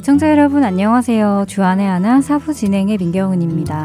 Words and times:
애청자 0.00 0.30
여러분 0.30 0.64
안녕하세요. 0.64 1.44
주안의 1.46 1.86
하나 1.86 2.22
사부 2.22 2.54
진행의 2.54 2.96
민경은입니다. 2.96 3.84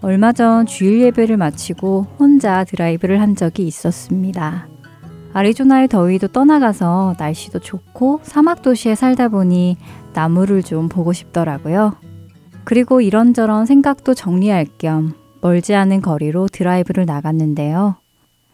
얼마 0.00 0.32
전 0.32 0.64
주일 0.64 1.00
예배를 1.00 1.38
마치고 1.38 2.06
혼자 2.20 2.62
드라이브를 2.62 3.20
한 3.20 3.34
적이 3.34 3.66
있었습니다. 3.66 4.68
아리조나의 5.32 5.88
더위도 5.88 6.28
떠나가서 6.28 7.16
날씨도 7.18 7.58
좋고 7.58 8.20
사막 8.22 8.62
도시에 8.62 8.94
살다 8.94 9.26
보니 9.26 9.78
나무를 10.14 10.62
좀 10.62 10.88
보고 10.88 11.12
싶더라고요. 11.12 11.96
그리고 12.62 13.00
이런저런 13.00 13.66
생각도 13.66 14.14
정리할 14.14 14.66
겸 14.78 15.14
멀지 15.40 15.74
않은 15.74 16.00
거리로 16.00 16.46
드라이브를 16.46 17.06
나갔는데요. 17.06 17.96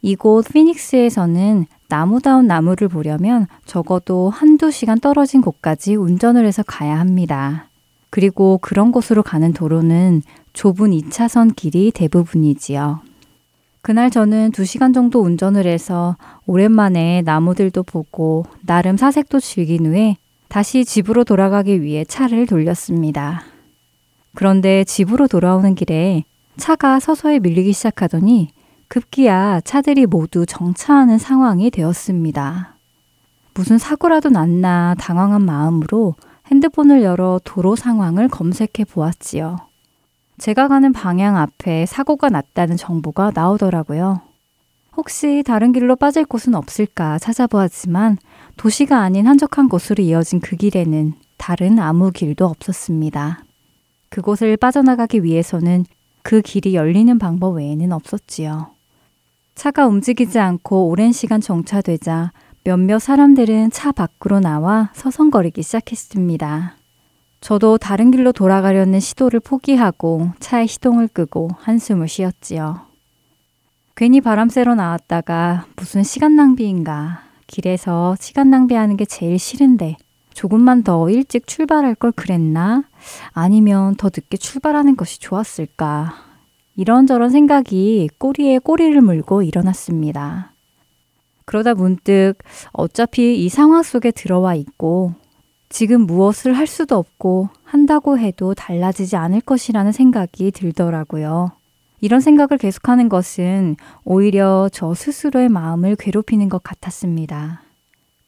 이곳 0.02 0.48
피닉스에서는 0.52 1.66
나무다운 1.88 2.48
나무를 2.48 2.88
보려면 2.88 3.46
적어도 3.64 4.30
한두 4.30 4.72
시간 4.72 4.98
떨어진 4.98 5.40
곳까지 5.40 5.94
운전을 5.94 6.44
해서 6.44 6.64
가야 6.66 6.98
합니다. 6.98 7.68
그리고 8.10 8.58
그런 8.60 8.90
곳으로 8.90 9.22
가는 9.22 9.52
도로는 9.52 10.22
좁은 10.52 10.90
2차선 10.90 11.54
길이 11.54 11.92
대부분이지요. 11.92 13.00
그날 13.80 14.10
저는 14.10 14.50
2시간 14.50 14.92
정도 14.92 15.20
운전을 15.20 15.66
해서 15.66 16.16
오랜만에 16.46 17.22
나무들도 17.24 17.84
보고 17.84 18.44
나름 18.66 18.96
사색도 18.96 19.40
즐긴 19.40 19.86
후에 19.86 20.16
다시 20.48 20.84
집으로 20.84 21.24
돌아가기 21.24 21.80
위해 21.80 22.04
차를 22.04 22.46
돌렸습니다. 22.46 23.44
그런데 24.34 24.84
집으로 24.84 25.28
돌아오는 25.28 25.74
길에 25.74 26.24
차가 26.56 27.00
서서히 27.00 27.40
밀리기 27.40 27.72
시작하더니 27.72 28.50
급기야 28.92 29.62
차들이 29.64 30.04
모두 30.04 30.44
정차하는 30.44 31.16
상황이 31.16 31.70
되었습니다. 31.70 32.76
무슨 33.54 33.78
사고라도 33.78 34.28
났나 34.28 34.94
당황한 34.98 35.40
마음으로 35.46 36.14
핸드폰을 36.50 37.02
열어 37.02 37.40
도로 37.42 37.74
상황을 37.74 38.28
검색해 38.28 38.84
보았지요. 38.90 39.56
제가 40.36 40.68
가는 40.68 40.92
방향 40.92 41.38
앞에 41.38 41.86
사고가 41.86 42.28
났다는 42.28 42.76
정보가 42.76 43.32
나오더라고요. 43.34 44.20
혹시 44.94 45.42
다른 45.46 45.72
길로 45.72 45.96
빠질 45.96 46.26
곳은 46.26 46.54
없을까 46.54 47.18
찾아보았지만 47.18 48.18
도시가 48.58 49.00
아닌 49.00 49.26
한적한 49.26 49.70
곳으로 49.70 50.04
이어진 50.04 50.38
그 50.40 50.56
길에는 50.56 51.14
다른 51.38 51.78
아무 51.78 52.10
길도 52.10 52.44
없었습니다. 52.44 53.42
그곳을 54.10 54.58
빠져나가기 54.58 55.24
위해서는 55.24 55.86
그 56.20 56.42
길이 56.42 56.74
열리는 56.74 57.18
방법 57.18 57.56
외에는 57.56 57.90
없었지요. 57.90 58.81
차가 59.62 59.86
움직이지 59.86 60.40
않고 60.40 60.88
오랜 60.88 61.12
시간 61.12 61.40
정차되자 61.40 62.32
몇몇 62.64 62.98
사람들은 62.98 63.70
차 63.70 63.92
밖으로 63.92 64.40
나와 64.40 64.90
서성거리기 64.92 65.62
시작했습니다. 65.62 66.74
저도 67.40 67.78
다른 67.78 68.10
길로 68.10 68.32
돌아가려는 68.32 68.98
시도를 68.98 69.38
포기하고 69.38 70.32
차의 70.40 70.66
시동을 70.66 71.06
끄고 71.06 71.48
한숨을 71.60 72.08
쉬었지요. 72.08 72.80
괜히 73.94 74.20
바람 74.20 74.48
쐬러 74.48 74.74
나왔다가 74.74 75.66
무슨 75.76 76.02
시간 76.02 76.34
낭비인가. 76.34 77.22
길에서 77.46 78.16
시간 78.18 78.50
낭비하는 78.50 78.96
게 78.96 79.04
제일 79.04 79.38
싫은데 79.38 79.96
조금만 80.34 80.82
더 80.82 81.08
일찍 81.08 81.46
출발할 81.46 81.94
걸 81.94 82.10
그랬나? 82.10 82.82
아니면 83.30 83.94
더 83.94 84.08
늦게 84.08 84.38
출발하는 84.38 84.96
것이 84.96 85.20
좋았을까? 85.20 86.31
이런저런 86.76 87.30
생각이 87.30 88.08
꼬리에 88.18 88.58
꼬리를 88.58 89.00
물고 89.00 89.42
일어났습니다. 89.42 90.52
그러다 91.44 91.74
문득 91.74 92.34
어차피 92.72 93.44
이 93.44 93.48
상황 93.48 93.82
속에 93.82 94.10
들어와 94.10 94.54
있고 94.54 95.14
지금 95.68 96.02
무엇을 96.02 96.52
할 96.52 96.66
수도 96.66 96.96
없고 96.96 97.48
한다고 97.64 98.18
해도 98.18 98.54
달라지지 98.54 99.16
않을 99.16 99.40
것이라는 99.40 99.92
생각이 99.92 100.50
들더라고요. 100.50 101.52
이런 102.00 102.20
생각을 102.20 102.58
계속하는 102.58 103.08
것은 103.08 103.76
오히려 104.04 104.68
저 104.72 104.92
스스로의 104.92 105.48
마음을 105.48 105.96
괴롭히는 105.96 106.48
것 106.48 106.62
같았습니다. 106.62 107.62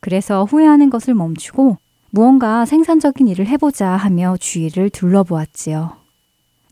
그래서 0.00 0.44
후회하는 0.44 0.90
것을 0.90 1.14
멈추고 1.14 1.78
무언가 2.10 2.64
생산적인 2.64 3.26
일을 3.26 3.46
해보자 3.46 3.88
하며 3.88 4.36
주위를 4.38 4.90
둘러보았지요. 4.90 6.03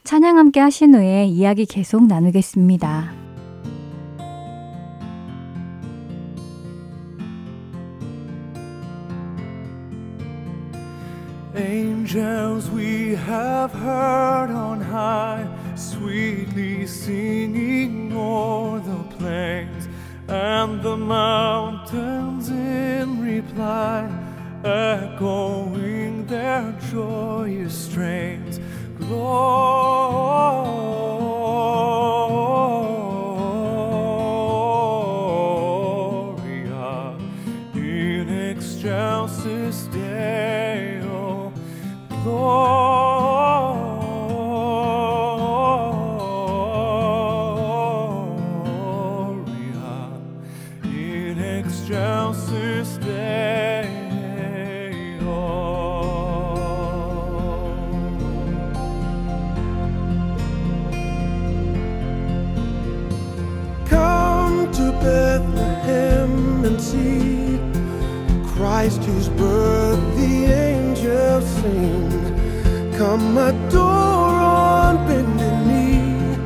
찬양 0.05 0.37
함께 0.37 0.61
하신 0.61 0.95
후에 0.95 1.27
이야기 1.27 1.65
계속 1.65 2.07
나누겠습니다. 2.07 3.13
Angels 11.55 12.71
we 12.71 13.15
have 13.15 13.73
heard 13.73 14.51
on 14.51 14.81
high, 14.81 15.47
sweetly 15.77 16.83
singing 16.83 18.13
o'er 18.13 18.81
the 18.81 19.17
plains 19.17 19.89
and 20.29 20.83
the 20.83 20.97
mountains 20.97 22.49
in 22.51 23.21
reply, 23.21 24.09
echoing 24.65 26.27
their 26.27 26.75
joyous 26.91 27.73
strains. 27.73 28.59
Lord. 29.11 30.63
See 66.93 67.59
Christ 68.55 69.01
whose 69.05 69.29
birth 69.41 70.05
the 70.19 70.33
angels 70.69 71.47
sing. 71.57 72.11
Come 72.99 73.39
adore 73.39 74.39
on 74.69 74.95
bended 75.07 75.57
knee 75.69 76.37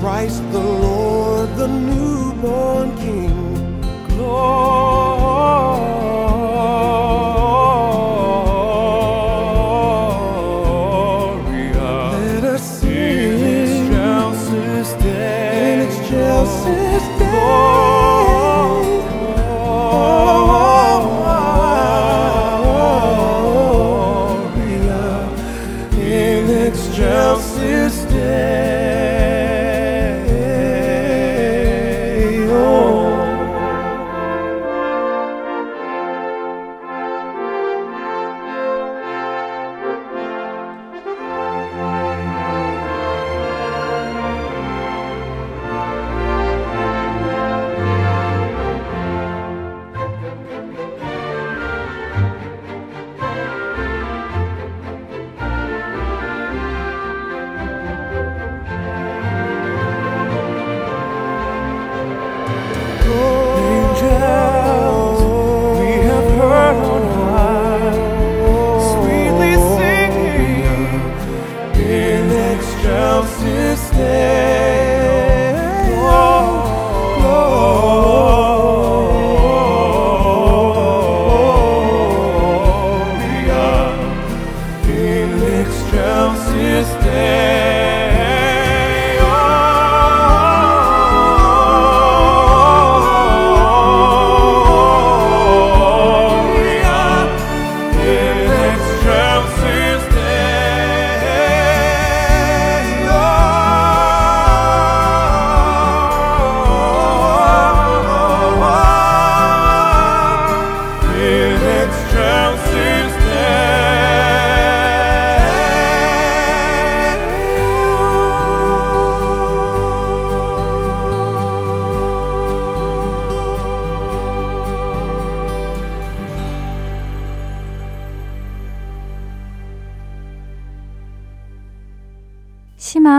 Christ 0.00 0.42
the 0.52 0.66
Lord, 0.84 1.48
the 1.56 1.68
newborn 1.68 2.88
King. 3.02 3.36
Gloria 4.08 5.13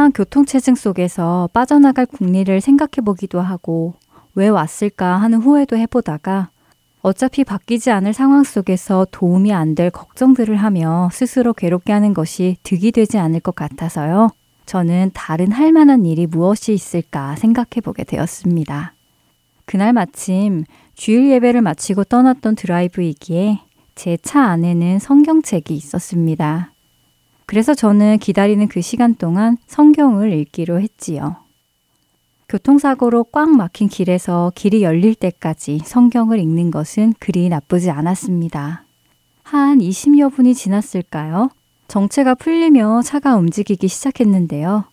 심한 0.06 0.12
교통체증 0.12 0.76
속에서 0.76 1.50
빠져나갈 1.52 2.06
국리를 2.06 2.62
생각해 2.62 3.04
보기도 3.04 3.42
하고 3.42 3.96
왜 4.36 4.50
왔을까 4.50 5.18
하는 5.18 5.40
후회도 5.42 5.78
해보다가 5.78 6.50
어차피 7.02 7.44
바뀌지 7.44 7.90
않을 7.90 8.14
상황 8.14 8.44
속에서 8.44 9.08
도움이 9.10 9.52
안 9.52 9.74
될 9.74 9.90
걱정들을 9.90 10.58
하며 10.58 11.10
스스로 11.12 11.54
괴롭게 11.54 11.92
하는 11.92 12.14
것이 12.14 12.58
득이 12.62 12.92
되지 12.92 13.18
않을 13.18 13.40
것 13.40 13.56
같아서요. 13.56 14.30
저는 14.68 15.10
다른 15.16 15.52
할 15.52 15.72
만한 15.72 16.06
일이 16.06 16.28
무엇이 16.28 16.72
있을까 16.74 17.36
생각해 17.38 17.82
보게 17.84 18.04
되었습니다. 18.04 18.94
그날 19.66 19.92
마침 19.92 20.66
주일 20.94 21.32
예배를 21.32 21.62
마치고 21.64 22.04
떠났던 22.04 22.56
드라이브이기에 22.56 23.60
제 23.96 24.18
차 24.22 24.44
안에는 24.44 25.00
성경책이 25.00 25.74
있었습니다. 25.74 26.75
그래서 27.46 27.74
저는 27.74 28.18
기다리는 28.20 28.68
그 28.68 28.82
시간 28.82 29.16
동안 29.16 29.58
성경을 29.68 30.34
읽기로 30.34 30.82
했지요. 30.82 31.38
교통사고로 32.48 33.26
꽉 33.26 33.50
막힌 33.50 33.88
길에서 33.88 34.52
길이 34.56 34.84
열릴 34.84 35.16
때까지 35.16 35.80
성경을 35.84 36.40
읽는 36.40 36.72
것은 36.72 37.14
그리 37.20 37.50
나쁘지 37.50 37.90
않았습니다. 37.90 38.84
한 39.44 39.80
20여 39.80 40.34
분이 40.34 40.54
지났을까요? 40.56 41.50
정체가 41.88 42.36
풀리며 42.36 43.02
차가 43.04 43.36
움직이기 43.36 43.88
시작했는데요. 43.88 44.86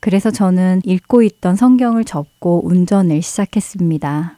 그래서 0.00 0.30
저는 0.30 0.82
읽고 0.84 1.22
있던 1.22 1.56
성경을 1.56 2.04
접고 2.04 2.66
운전을 2.66 3.22
시작했습니다. 3.22 4.36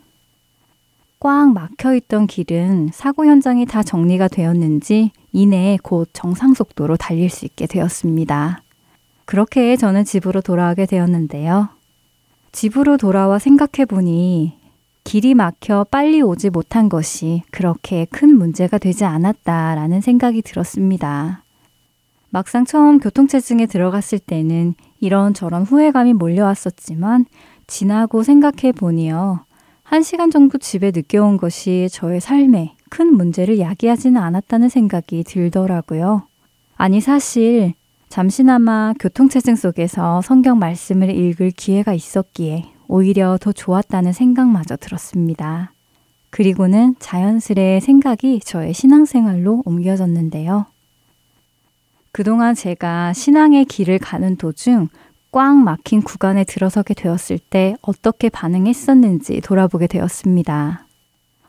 꽉 1.18 1.52
막혀 1.52 1.94
있던 1.94 2.26
길은 2.26 2.90
사고 2.92 3.24
현장이 3.24 3.66
다 3.66 3.82
정리가 3.82 4.28
되었는지 4.28 5.12
이내에 5.32 5.78
곧 5.82 6.10
정상 6.12 6.52
속도로 6.54 6.96
달릴 6.96 7.30
수 7.30 7.44
있게 7.44 7.66
되었습니다. 7.66 8.62
그렇게 9.24 9.76
저는 9.76 10.04
집으로 10.04 10.40
돌아가게 10.40 10.86
되었는데요. 10.86 11.68
집으로 12.52 12.96
돌아와 12.96 13.38
생각해 13.38 13.86
보니 13.86 14.58
길이 15.04 15.34
막혀 15.34 15.86
빨리 15.90 16.20
오지 16.20 16.50
못한 16.50 16.88
것이 16.88 17.42
그렇게 17.50 18.06
큰 18.06 18.36
문제가 18.36 18.76
되지 18.76 19.04
않았다라는 19.04 20.00
생각이 20.00 20.42
들었습니다. 20.42 21.44
막상 22.30 22.66
처음 22.66 22.98
교통체증에 22.98 23.66
들어갔을 23.66 24.18
때는 24.18 24.74
이런저런 25.00 25.62
후회감이 25.62 26.12
몰려왔었지만 26.12 27.24
지나고 27.66 28.22
생각해 28.22 28.72
보니요. 28.72 29.45
한 29.86 30.02
시간 30.02 30.32
정도 30.32 30.58
집에 30.58 30.90
늦게 30.92 31.16
온 31.18 31.36
것이 31.36 31.88
저의 31.92 32.20
삶에 32.20 32.74
큰 32.90 33.14
문제를 33.14 33.60
야기하지는 33.60 34.20
않았다는 34.20 34.68
생각이 34.68 35.22
들더라고요. 35.22 36.26
아니, 36.76 37.00
사실 37.00 37.72
잠시나마 38.08 38.94
교통체증 38.98 39.54
속에서 39.54 40.22
성경 40.22 40.58
말씀을 40.58 41.10
읽을 41.10 41.52
기회가 41.52 41.94
있었기에 41.94 42.64
오히려 42.88 43.38
더 43.40 43.52
좋았다는 43.52 44.12
생각마저 44.12 44.76
들었습니다. 44.76 45.72
그리고는 46.30 46.96
자연스레 46.98 47.78
생각이 47.78 48.40
저의 48.40 48.74
신앙생활로 48.74 49.62
옮겨졌는데요. 49.64 50.66
그동안 52.10 52.56
제가 52.56 53.12
신앙의 53.12 53.66
길을 53.66 54.00
가는 54.00 54.36
도중 54.36 54.88
꽉 55.36 55.54
막힌 55.54 56.00
구간에 56.00 56.44
들어서게 56.44 56.94
되었을 56.94 57.38
때 57.38 57.76
어떻게 57.82 58.30
반응했었는지 58.30 59.42
돌아보게 59.42 59.86
되었습니다. 59.86 60.86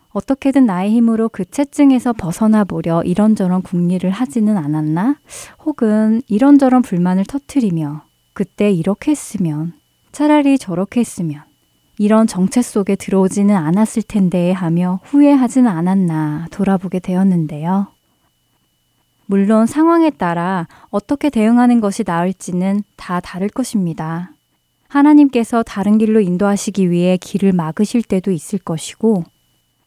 어떻게든 0.10 0.66
나의 0.66 0.92
힘으로 0.92 1.30
그 1.30 1.46
채증에서 1.46 2.12
벗어나 2.12 2.66
보려 2.66 3.02
이런저런 3.04 3.62
궁리를 3.62 4.10
하지는 4.10 4.58
않았나? 4.58 5.16
혹은 5.64 6.22
이런저런 6.28 6.82
불만을 6.82 7.24
터트리며 7.24 8.04
그때 8.34 8.70
이렇게 8.74 9.12
했으면 9.12 9.72
차라리 10.12 10.58
저렇게 10.58 11.00
했으면 11.00 11.44
이런 11.98 12.28
정체 12.28 12.62
속에 12.62 12.98
들어오지는 12.98 13.56
않았을 13.56 14.04
텐데 14.04 14.52
하며 14.52 15.00
후회하지는 15.06 15.72
않았나 15.72 16.48
돌아보게 16.52 17.00
되었는데요. 17.00 17.88
물론 19.28 19.66
상황에 19.66 20.10
따라 20.10 20.68
어떻게 20.90 21.30
대응하는 21.30 21.82
것이 21.82 22.04
나을지는 22.06 22.82
다 22.96 23.20
다를 23.20 23.50
것입니다. 23.50 24.32
하나님께서 24.88 25.64
다른 25.64 25.98
길로 25.98 26.22
인도하시기 26.22 26.90
위해 26.90 27.18
길을 27.18 27.52
막으실 27.52 28.04
때도 28.04 28.32
있을 28.32 28.58
것이고, 28.58 29.26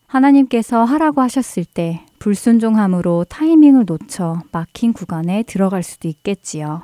하나님께서 0.07 0.85
하라고 0.85 1.23
하셨을 1.23 1.65
때 1.65 2.05
불순종함으로 2.19 3.25
타이밍을 3.25 3.85
놓쳐 3.87 4.43
막힌 4.53 4.93
구간에 4.93 5.43
들어갈 5.45 5.83
수도 5.83 6.07
있겠지요. 6.09 6.83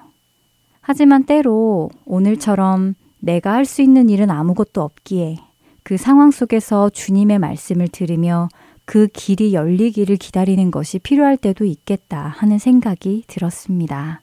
하지만 0.80 1.24
때로 1.24 1.90
오늘처럼 2.06 2.94
내가 3.18 3.52
할 3.52 3.66
수 3.66 3.82
있는 3.82 4.08
일은 4.08 4.30
아무것도 4.30 4.80
없기에 4.80 5.36
그 5.82 5.98
상황 5.98 6.30
속에서 6.30 6.88
주님의 6.88 7.38
말씀을 7.38 7.88
들으며 7.88 8.48
그 8.86 9.08
길이 9.08 9.52
열리기를 9.52 10.16
기다리는 10.16 10.70
것이 10.70 10.98
필요할 10.98 11.36
때도 11.36 11.64
있겠다 11.64 12.28
하는 12.28 12.58
생각이 12.58 13.24
들었습니다. 13.26 14.22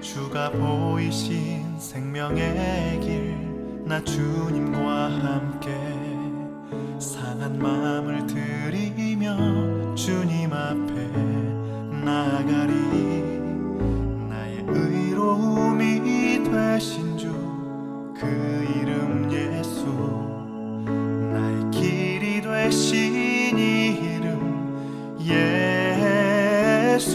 주가 0.00 0.50
보이신 0.50 1.78
생명의 1.78 3.00
길 3.00 3.50
나 3.90 4.00
주님과 4.04 5.10
함께 5.10 5.68
상한 7.00 7.58
마음을 7.58 8.24
들이며 8.24 9.79
주님 9.94 10.52
앞에 10.52 10.94
나가리. 12.04 12.72
나의 14.28 14.64
의로움이 14.68 16.44
되신 16.44 17.16
주 17.18 17.30
그 18.20 18.26
이름 18.76 19.30
예수. 19.32 19.84
나의 21.32 21.70
길이 21.70 22.42
되신 22.42 23.58
이름 23.58 25.18
예수 25.20 27.08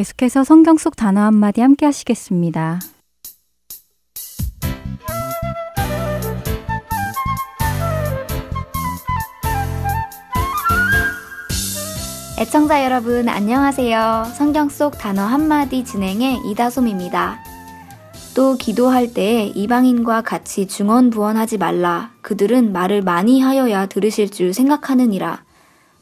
계속해서 0.00 0.44
성경 0.44 0.78
속 0.78 0.96
단어 0.96 1.20
한마디 1.20 1.60
함께 1.60 1.84
하시겠습니다. 1.84 2.80
애청자 12.38 12.82
여러분 12.82 13.28
안녕하세요. 13.28 14.28
성경 14.34 14.70
속 14.70 14.96
단어 14.96 15.20
한마디 15.20 15.84
진행의 15.84 16.46
이다솜입니다. 16.46 17.38
또 18.34 18.56
기도할 18.56 19.12
때 19.12 19.52
이방인과 19.54 20.22
같이 20.22 20.66
중언부언하지 20.66 21.58
말라. 21.58 22.12
그들은 22.22 22.72
말을 22.72 23.02
많이 23.02 23.42
하여야 23.42 23.84
들으실 23.84 24.30
줄 24.30 24.54
생각하느니라. 24.54 25.44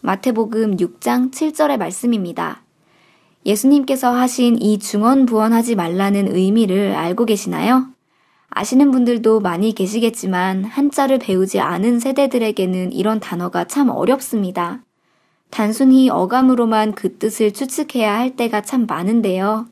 마태복음 0.03 0.77
6장 0.77 1.33
7절의 1.33 1.79
말씀입니다. 1.79 2.63
예수님께서 3.49 4.13
하신 4.13 4.61
이 4.61 4.79
중언부언하지 4.79 5.75
말라는 5.75 6.37
의미를 6.37 6.95
알고 6.95 7.25
계시나요? 7.25 7.87
아시는 8.51 8.91
분들도 8.91 9.41
많이 9.41 9.75
계시겠지만 9.75 10.65
한자를 10.65 11.19
배우지 11.19 11.59
않은 11.59 11.99
세대들에게는 11.99 12.93
이런 12.93 13.21
단어가 13.21 13.65
참 13.65 13.89
어렵습니다. 13.89 14.83
단순히 15.49 16.11
어감으로만 16.11 16.93
그 16.93 17.17
뜻을 17.17 17.55
추측해야 17.55 18.19
할 18.19 18.37
때가 18.37 18.61
참 18.61 18.85
많은데요. 18.87 19.67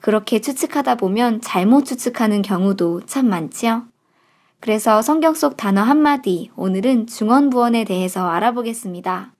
그렇게 0.00 0.40
추측하다 0.40 0.94
보면 0.94 1.42
잘못 1.42 1.84
추측하는 1.84 2.40
경우도 2.40 3.02
참 3.04 3.28
많지요. 3.28 3.84
그래서 4.60 5.02
성경 5.02 5.34
속 5.34 5.58
단어 5.58 5.82
한마디, 5.82 6.50
오늘은 6.56 7.06
중언부언에 7.06 7.84
대해서 7.84 8.28
알아보겠습니다. 8.30 9.34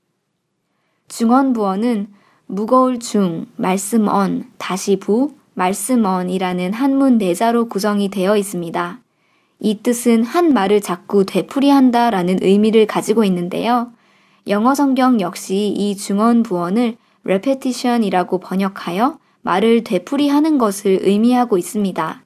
중언부언은 1.09 2.20
무거울 2.51 2.99
중, 2.99 3.47
말씀 3.55 4.09
언, 4.09 4.51
다시 4.59 4.97
부, 4.97 5.35
말씀 5.55 6.05
언이라는 6.05 6.73
한문 6.73 7.17
네자로 7.17 7.69
구성이 7.69 8.09
되어 8.09 8.37
있습니다. 8.37 8.99
이 9.61 9.79
뜻은 9.85 10.25
한 10.25 10.53
말을 10.53 10.81
자꾸 10.81 11.25
되풀이한다 11.25 12.11
라는 12.11 12.39
의미를 12.43 12.87
가지고 12.87 13.23
있는데요. 13.23 13.93
영어 14.49 14.75
성경 14.75 15.21
역시 15.21 15.69
이 15.69 15.97
중언 15.97 16.43
부언을 16.43 16.97
repetition이라고 17.25 18.39
번역하여 18.39 19.19
말을 19.43 19.85
되풀이하는 19.85 20.59
것을 20.59 20.99
의미하고 21.03 21.57
있습니다. 21.57 22.25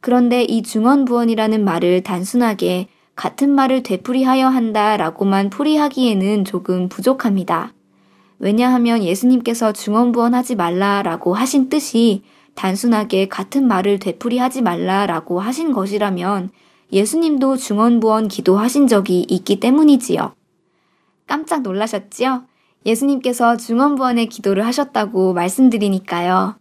그런데 0.00 0.44
이 0.44 0.62
중언 0.62 1.04
부언이라는 1.04 1.64
말을 1.64 2.04
단순하게 2.04 2.86
같은 3.16 3.50
말을 3.50 3.82
되풀이하여 3.82 4.46
한다 4.46 4.96
라고만 4.96 5.50
풀이하기에는 5.50 6.44
조금 6.44 6.88
부족합니다. 6.88 7.72
왜냐하면 8.40 9.04
예수님께서 9.04 9.72
중언부언하지 9.72 10.56
말라라고 10.56 11.34
하신 11.34 11.68
뜻이 11.68 12.22
단순하게 12.54 13.28
같은 13.28 13.68
말을 13.68 13.98
되풀이하지 13.98 14.62
말라라고 14.62 15.40
하신 15.40 15.72
것이라면 15.72 16.50
예수님도 16.90 17.58
중언부언 17.58 18.28
기도하신 18.28 18.88
적이 18.88 19.26
있기 19.28 19.60
때문이지요. 19.60 20.32
깜짝 21.26 21.62
놀라셨지요? 21.62 22.44
예수님께서 22.86 23.58
중언부언의 23.58 24.26
기도를 24.26 24.66
하셨다고 24.66 25.34
말씀드리니까요. 25.34 26.56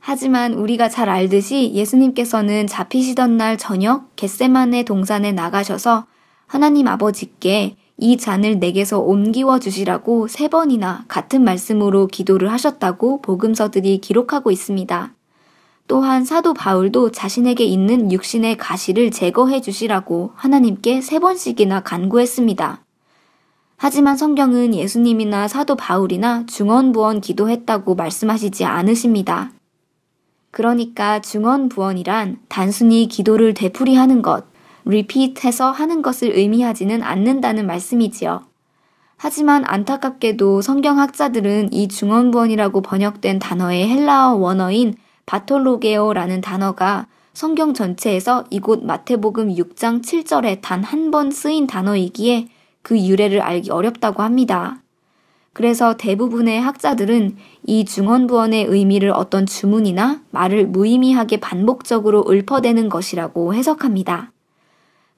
하지만 0.00 0.52
우리가 0.52 0.88
잘 0.88 1.08
알듯이 1.08 1.72
예수님께서는 1.74 2.66
잡히시던 2.66 3.36
날 3.36 3.56
저녁 3.56 4.14
겟세만의 4.16 4.84
동산에 4.84 5.32
나가셔서 5.32 6.06
하나님 6.46 6.88
아버지께 6.88 7.76
이 7.96 8.16
잔을 8.16 8.58
내게서 8.58 8.98
옮기워 8.98 9.58
주시라고 9.58 10.26
세 10.28 10.48
번이나 10.48 11.04
같은 11.06 11.44
말씀으로 11.44 12.08
기도를 12.08 12.50
하셨다고 12.50 13.22
복음서들이 13.22 13.98
기록하고 13.98 14.50
있습니다. 14.50 15.12
또한 15.86 16.24
사도 16.24 16.54
바울도 16.54 17.12
자신에게 17.12 17.64
있는 17.64 18.10
육신의 18.10 18.56
가시를 18.56 19.10
제거해 19.10 19.60
주시라고 19.60 20.32
하나님께 20.34 21.02
세 21.02 21.18
번씩이나 21.18 21.80
간구했습니다. 21.80 22.82
하지만 23.76 24.16
성경은 24.16 24.74
예수님이나 24.74 25.46
사도 25.46 25.76
바울이나 25.76 26.46
중언부언 26.46 27.20
기도했다고 27.20 27.94
말씀하시지 27.96 28.64
않으십니다. 28.64 29.52
그러니까 30.50 31.20
중언부언이란 31.20 32.38
단순히 32.48 33.08
기도를 33.08 33.54
되풀이하는 33.54 34.22
것, 34.22 34.46
repeat해서 34.86 35.70
하는 35.70 36.02
것을 36.02 36.36
의미하지는 36.36 37.02
않는다는 37.02 37.66
말씀이지요. 37.66 38.42
하지만 39.16 39.64
안타깝게도 39.66 40.60
성경학자들은 40.60 41.72
이 41.72 41.88
중언부언이라고 41.88 42.82
번역된 42.82 43.38
단어의 43.38 43.88
헬라어 43.88 44.34
원어인 44.34 44.94
바톨로게오라는 45.26 46.40
단어가 46.40 47.06
성경 47.32 47.74
전체에서 47.74 48.44
이곳 48.50 48.84
마태복음 48.84 49.54
6장 49.54 50.02
7절에 50.02 50.60
단 50.60 50.84
한 50.84 51.10
번 51.10 51.30
쓰인 51.30 51.66
단어이기에 51.66 52.48
그 52.82 52.98
유래를 53.00 53.40
알기 53.40 53.70
어렵다고 53.70 54.22
합니다. 54.22 54.82
그래서 55.52 55.96
대부분의 55.96 56.60
학자들은 56.60 57.36
이 57.64 57.84
중언부언의 57.84 58.64
의미를 58.64 59.10
어떤 59.10 59.46
주문이나 59.46 60.20
말을 60.32 60.66
무의미하게 60.66 61.38
반복적으로 61.38 62.24
읊어대는 62.28 62.88
것이라고 62.88 63.54
해석합니다. 63.54 64.32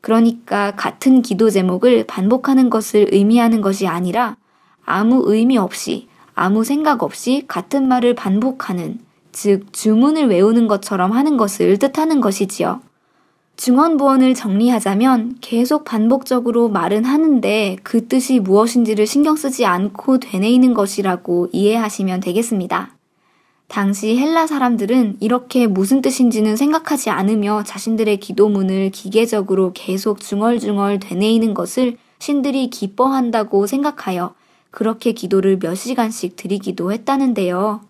그러니까 0.07 0.71
같은 0.77 1.21
기도 1.21 1.51
제목을 1.51 2.05
반복하는 2.07 2.71
것을 2.71 3.09
의미하는 3.11 3.61
것이 3.61 3.89
아니라 3.89 4.37
아무 4.85 5.25
의미 5.27 5.59
없이 5.59 6.07
아무 6.37 6.63
생각 6.63 7.03
없이 7.03 7.43
같은 7.49 7.89
말을 7.89 8.15
반복하는 8.15 9.01
즉 9.33 9.73
주문을 9.73 10.29
외우는 10.29 10.69
것처럼 10.69 11.11
하는 11.11 11.37
것을 11.37 11.79
뜻하는 11.79 12.21
것이지요. 12.21 12.83
중언부언을 13.57 14.35
정리하자면 14.35 15.39
계속 15.41 15.83
반복적으로 15.83 16.69
말은 16.69 17.05
하는데 17.05 17.77
그 17.83 18.07
뜻이 18.07 18.39
무엇인지를 18.39 19.09
신경 19.09 19.35
쓰지 19.35 19.67
않고 19.67 20.21
되뇌이는 20.21 20.73
것이라고 20.75 21.49
이해하시면 21.51 22.21
되겠습니다. 22.21 22.96
당시 23.69 24.17
헬라 24.17 24.47
사람들은 24.47 25.17
이렇게 25.21 25.67
무슨 25.67 26.01
뜻인지는 26.01 26.57
생각하지 26.57 27.11
않으며 27.11 27.65
자신들의 27.65 28.21
기도문을 28.21 28.91
기계적으로 28.91 29.73
계속 29.75 30.21
중얼중얼 30.21 31.01
되뇌이는 31.01 31.53
것을 31.53 31.97
신들이 32.19 32.71
기뻐한다고 32.71 33.67
생각하여 33.67 34.35
그렇게 34.71 35.13
기도를 35.13 35.59
몇 35.59 35.75
시간씩 35.75 36.37
드리기도 36.37 36.93
했다는데요. 36.93 37.81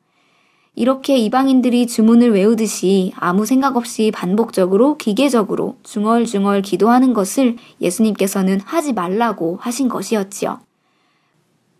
이렇게 0.74 1.16
이방인들이 1.16 1.86
주문을 1.86 2.32
외우듯이 2.32 3.12
아무 3.16 3.46
생각 3.46 3.76
없이 3.76 4.10
반복적으로 4.14 4.98
기계적으로 4.98 5.76
중얼중얼 5.82 6.62
기도하는 6.62 7.14
것을 7.14 7.56
예수님께서는 7.80 8.60
하지 8.60 8.92
말라고 8.92 9.58
하신 9.60 9.88
것이었지요. 9.88 10.60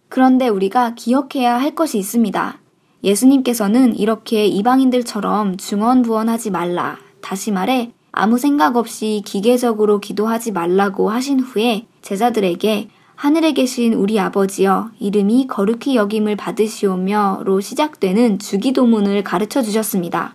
그런데 0.09 0.49
우리가 0.49 0.95
기억해야 0.95 1.59
할 1.61 1.75
것이 1.75 1.99
있습니다. 1.99 2.59
예수님께서는 3.07 3.97
이렇게 3.97 4.47
이방인들처럼 4.47 5.57
중언부언하지 5.57 6.51
말라. 6.51 6.99
다시 7.21 7.53
말해 7.53 7.93
아무 8.11 8.37
생각 8.37 8.77
없이 8.77 9.23
기계적으로 9.25 10.01
기도하지 10.01 10.51
말라고 10.51 11.11
하신 11.11 11.41
후에 11.41 11.87
제자들에게 12.03 12.89
하늘에 13.15 13.53
계신 13.53 13.95
우리 13.95 14.19
아버지여 14.19 14.91
이름이 14.99 15.47
거룩히 15.47 15.97
여김을 15.97 16.37
받으시오며로 16.37 17.61
시작되는 17.61 18.41
주기도문을 18.41 19.23
가르쳐 19.23 19.63
주셨습니다. 19.63 20.35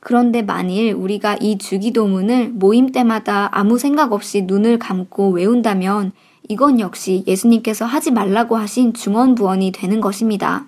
그런데 0.00 0.42
만일 0.42 0.92
우리가 0.92 1.38
이 1.40 1.58
주기도문을 1.58 2.50
모임 2.50 2.92
때마다 2.92 3.48
아무 3.52 3.78
생각 3.78 4.12
없이 4.12 4.42
눈을 4.42 4.78
감고 4.78 5.30
외운다면 5.30 6.12
이건 6.48 6.78
역시 6.80 7.24
예수님께서 7.26 7.84
하지 7.84 8.10
말라고 8.10 8.56
하신 8.56 8.92
중언부언이 8.94 9.72
되는 9.72 10.00
것입니다. 10.00 10.66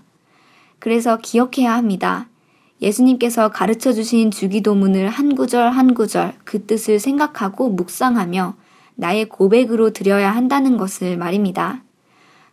그래서 0.80 1.18
기억해야 1.18 1.74
합니다. 1.74 2.26
예수님께서 2.82 3.50
가르쳐 3.50 3.92
주신 3.92 4.30
주기도문을 4.30 5.08
한 5.08 5.36
구절 5.36 5.70
한 5.70 5.94
구절 5.94 6.32
그 6.44 6.64
뜻을 6.64 6.98
생각하고 6.98 7.68
묵상하며 7.68 8.54
나의 8.96 9.28
고백으로 9.28 9.90
드려야 9.92 10.34
한다는 10.34 10.76
것을 10.76 11.16
말입니다. 11.16 11.82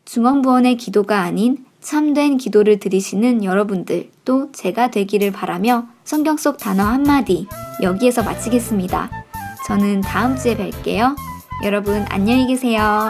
중원부원의 0.06 0.78
기도가 0.78 1.22
아닌 1.22 1.66
참된 1.80 2.38
기도를 2.38 2.80
드리시는 2.80 3.44
여러분들 3.44 4.10
또 4.26 4.52
제가 4.52 4.92
되기를 4.92 5.32
바라며 5.32 5.88
성경 6.04 6.38
속 6.38 6.58
단어 6.58 6.84
한마디 6.84 7.48
여기에서 7.82 8.24
마치겠습니다. 8.24 9.10
저는 9.68 10.02
다음 10.02 10.36
주에 10.36 10.56
뵐게요. 10.56 11.16
여러분 11.64 12.06
안녕히 12.10 12.48
계세요. 12.48 13.10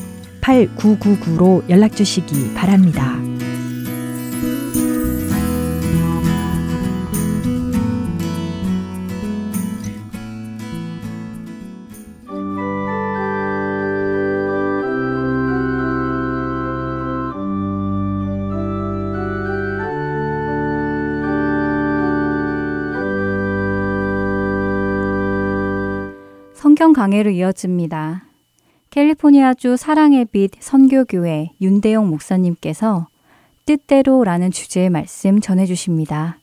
8999로 0.51 1.69
연락 1.69 1.95
주시기 1.95 2.53
바랍니다. 2.53 3.17
성경 26.53 26.93
강해로 26.93 27.29
이어집니다. 27.31 28.30
캘리포니아주 28.91 29.77
사랑의 29.77 30.25
빛 30.25 30.51
선교교회 30.59 31.51
윤대용 31.61 32.09
목사님께서 32.09 33.07
뜻대로라는 33.65 34.51
주제의 34.51 34.89
말씀 34.89 35.39
전해 35.39 35.65
주십니다. 35.65 36.39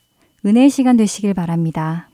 은혜의 0.47 0.71
시간 0.71 0.97
되시길 0.97 1.35
바랍니다. 1.35 2.09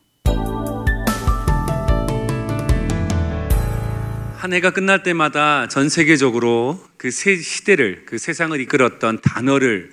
한 4.34 4.52
해가 4.52 4.72
끝날 4.72 5.04
때마다 5.04 5.68
전 5.68 5.88
세계적으로 5.88 6.80
그새 6.96 7.36
시대를, 7.36 8.04
그 8.04 8.18
세상을 8.18 8.60
이끌었던 8.60 9.20
단어를 9.22 9.92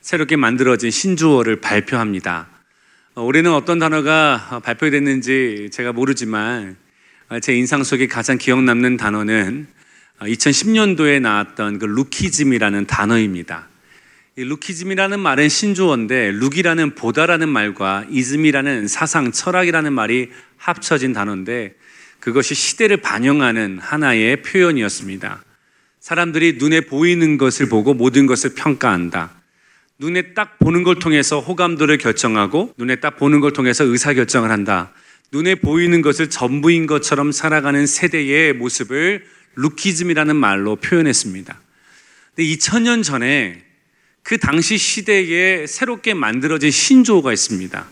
새롭게 0.00 0.36
만들어진 0.36 0.92
신주어를 0.92 1.60
발표합니다. 1.60 2.46
어, 3.16 3.24
올해는 3.24 3.52
어떤 3.52 3.80
단어가 3.80 4.60
발표됐는지 4.62 5.70
제가 5.72 5.92
모르지만 5.92 6.76
제 7.42 7.56
인상 7.56 7.82
속에 7.82 8.06
가장 8.06 8.38
기억 8.38 8.62
남는 8.62 8.96
단어는 8.96 9.79
2010년도에 10.20 11.16
어, 11.16 11.20
나왔던 11.20 11.78
그 11.78 11.86
lookism이라는 11.86 12.86
단어입니다. 12.86 13.68
이 14.36 14.44
lookism이라는 14.44 15.18
말은 15.18 15.48
신조어인데 15.48 16.32
look이라는 16.32 16.94
보다라는 16.94 17.48
말과 17.48 18.04
ism이라는 18.10 18.88
사상 18.88 19.32
철학이라는 19.32 19.92
말이 19.92 20.30
합쳐진 20.56 21.12
단어인데 21.12 21.74
그것이 22.20 22.54
시대를 22.54 22.98
반영하는 22.98 23.78
하나의 23.80 24.42
표현이었습니다. 24.42 25.42
사람들이 26.00 26.56
눈에 26.58 26.82
보이는 26.82 27.38
것을 27.38 27.68
보고 27.68 27.92
모든 27.94 28.26
것을 28.26 28.54
평가한다. 28.54 29.30
눈에 29.98 30.32
딱 30.34 30.58
보는 30.58 30.82
걸 30.82 30.98
통해서 30.98 31.40
호감도를 31.40 31.98
결정하고 31.98 32.74
눈에 32.78 32.96
딱 32.96 33.16
보는 33.16 33.40
걸 33.40 33.52
통해서 33.52 33.84
의사 33.84 34.14
결정을 34.14 34.50
한다. 34.50 34.92
눈에 35.32 35.54
보이는 35.56 36.02
것을 36.02 36.30
전부인 36.30 36.86
것처럼 36.86 37.32
살아가는 37.32 37.86
세대의 37.86 38.54
모습을 38.54 39.24
루키즘이라는 39.54 40.36
말로 40.36 40.76
표현했습니다. 40.76 41.60
근데 42.34 42.50
2000년 42.50 43.02
전에 43.02 43.64
그 44.22 44.38
당시 44.38 44.78
시대에 44.78 45.66
새롭게 45.66 46.14
만들어진 46.14 46.70
신조어가 46.70 47.32
있습니다. 47.32 47.86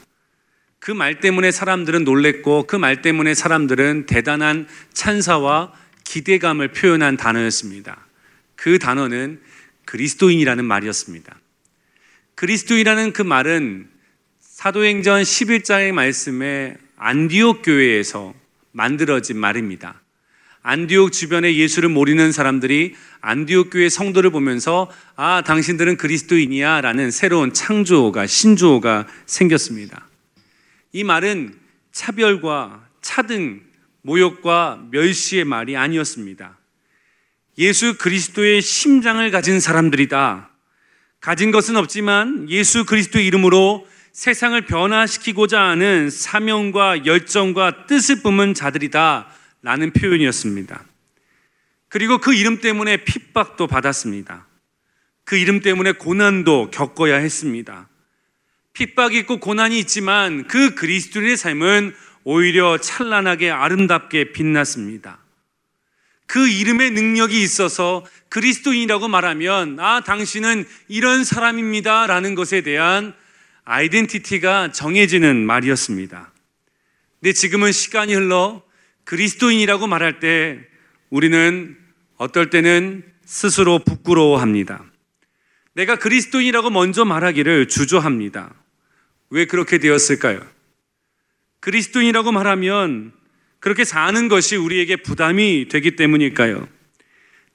그 0.81 0.93
말 0.93 1.21
때문에 1.21 1.51
사람들은 1.51 2.05
놀랬고 2.05 2.67
그 2.67 2.77
말 2.77 3.03
때문에 3.03 3.35
사람들은 3.35 4.07
대단한 4.07 4.69
찬사와 4.93 5.73
기대감을 6.05 6.69
표현한 6.73 7.17
단어였습니다. 7.17 8.07
그 8.57 8.79
단어는 8.79 9.41
그리스도인이라는 9.85 10.65
말이었습니다. 10.65 11.39
그리스도인이라는 12.37 13.13
그 13.13 13.23
말은 13.23 13.89
사도행전 14.41 15.23
11장의 15.23 15.93
말씀에 15.93 16.77
안디옥 16.97 17.63
교회에서 17.65 18.35
만들어진 18.73 19.39
말입니다. 19.39 20.01
안디옥 20.63 21.13
주변에 21.13 21.55
예수를 21.55 21.89
모르는 21.89 22.33
사람들이 22.33 22.95
안디옥 23.21 23.71
교회 23.71 23.89
성도를 23.89 24.31
보면서 24.31 24.91
아, 25.17 25.43
당신들은 25.45 25.97
그리스도인이야 25.97 26.81
라는 26.81 27.11
새로운 27.11 27.53
창조가 27.53 28.27
신조어가 28.27 29.07
생겼습니다. 29.27 30.07
이 30.93 31.05
말은 31.05 31.55
차별과 31.93 32.87
차등, 33.01 33.63
모욕과 34.03 34.87
멸시의 34.91 35.45
말이 35.45 35.77
아니었습니다. 35.77 36.59
예수 37.59 37.99
그리스도의 37.99 38.63
심장을 38.63 39.29
가진 39.31 39.61
사람들이다. 39.61 40.51
가진 41.21 41.51
것은 41.51 41.77
없지만 41.77 42.49
예수 42.49 42.85
그리스도 42.85 43.19
이름으로 43.19 43.87
세상을 44.13 44.61
변화시키고자 44.63 45.61
하는 45.61 46.11
사명과 46.11 47.07
열정과 47.07 47.87
뜻을 47.87 48.23
뿜은 48.23 48.55
자들이다. 48.55 49.29
라는 49.63 49.93
표현이었습니다. 49.93 50.85
그리고 51.89 52.19
그 52.19 52.35
이름 52.35 52.61
때문에 52.61 53.05
핍박도 53.05 53.67
받았습니다. 53.67 54.47
그 55.25 55.37
이름 55.37 55.61
때문에 55.61 55.93
고난도 55.93 56.71
겪어야 56.71 57.17
했습니다. 57.17 57.89
핍박이 58.73 59.19
있고 59.21 59.41
고난이 59.41 59.79
있지만 59.81 60.47
그 60.47 60.75
그리스도인의 60.75 61.37
삶은 61.37 61.95
오히려 62.25 62.79
찬란하게 62.79 63.51
아름답게 63.51 64.33
빛났습니다. 64.33 65.19
그 66.27 66.47
이름의 66.47 66.91
능력이 66.91 67.43
있어서 67.43 68.05
그리스도인이라고 68.29 69.09
말하면 69.09 69.81
아 69.81 70.03
당신은 70.03 70.67
이런 70.87 71.25
사람입니다 71.25 72.07
라는 72.07 72.35
것에 72.35 72.61
대한 72.61 73.15
아이덴티티가 73.65 74.73
정해지는 74.73 75.45
말이었습니다. 75.47 76.33
근데 77.21 77.33
지금은 77.33 77.73
시간이 77.73 78.15
흘러 78.15 78.63
그리스도인이라고 79.09 79.87
말할 79.87 80.21
때 80.21 80.61
우리는 81.09 81.79
어떨 82.19 82.51
때는 82.51 83.03
스스로 83.25 83.79
부끄러워합니다. 83.79 84.85
내가 85.73 85.97
그리스도인이라고 85.97 86.69
먼저 86.69 87.07
말하기를 87.07 87.69
주저합니다. 87.69 88.53
왜 89.31 89.47
그렇게 89.47 89.79
되었을까요? 89.79 90.47
그리스도인이라고 91.61 92.33
말하면 92.33 93.13
그렇게 93.61 93.85
사는 93.87 94.29
것이 94.29 94.57
우리에게 94.57 94.97
부담이 94.97 95.69
되기 95.71 95.97
때문일까요? 95.97 96.69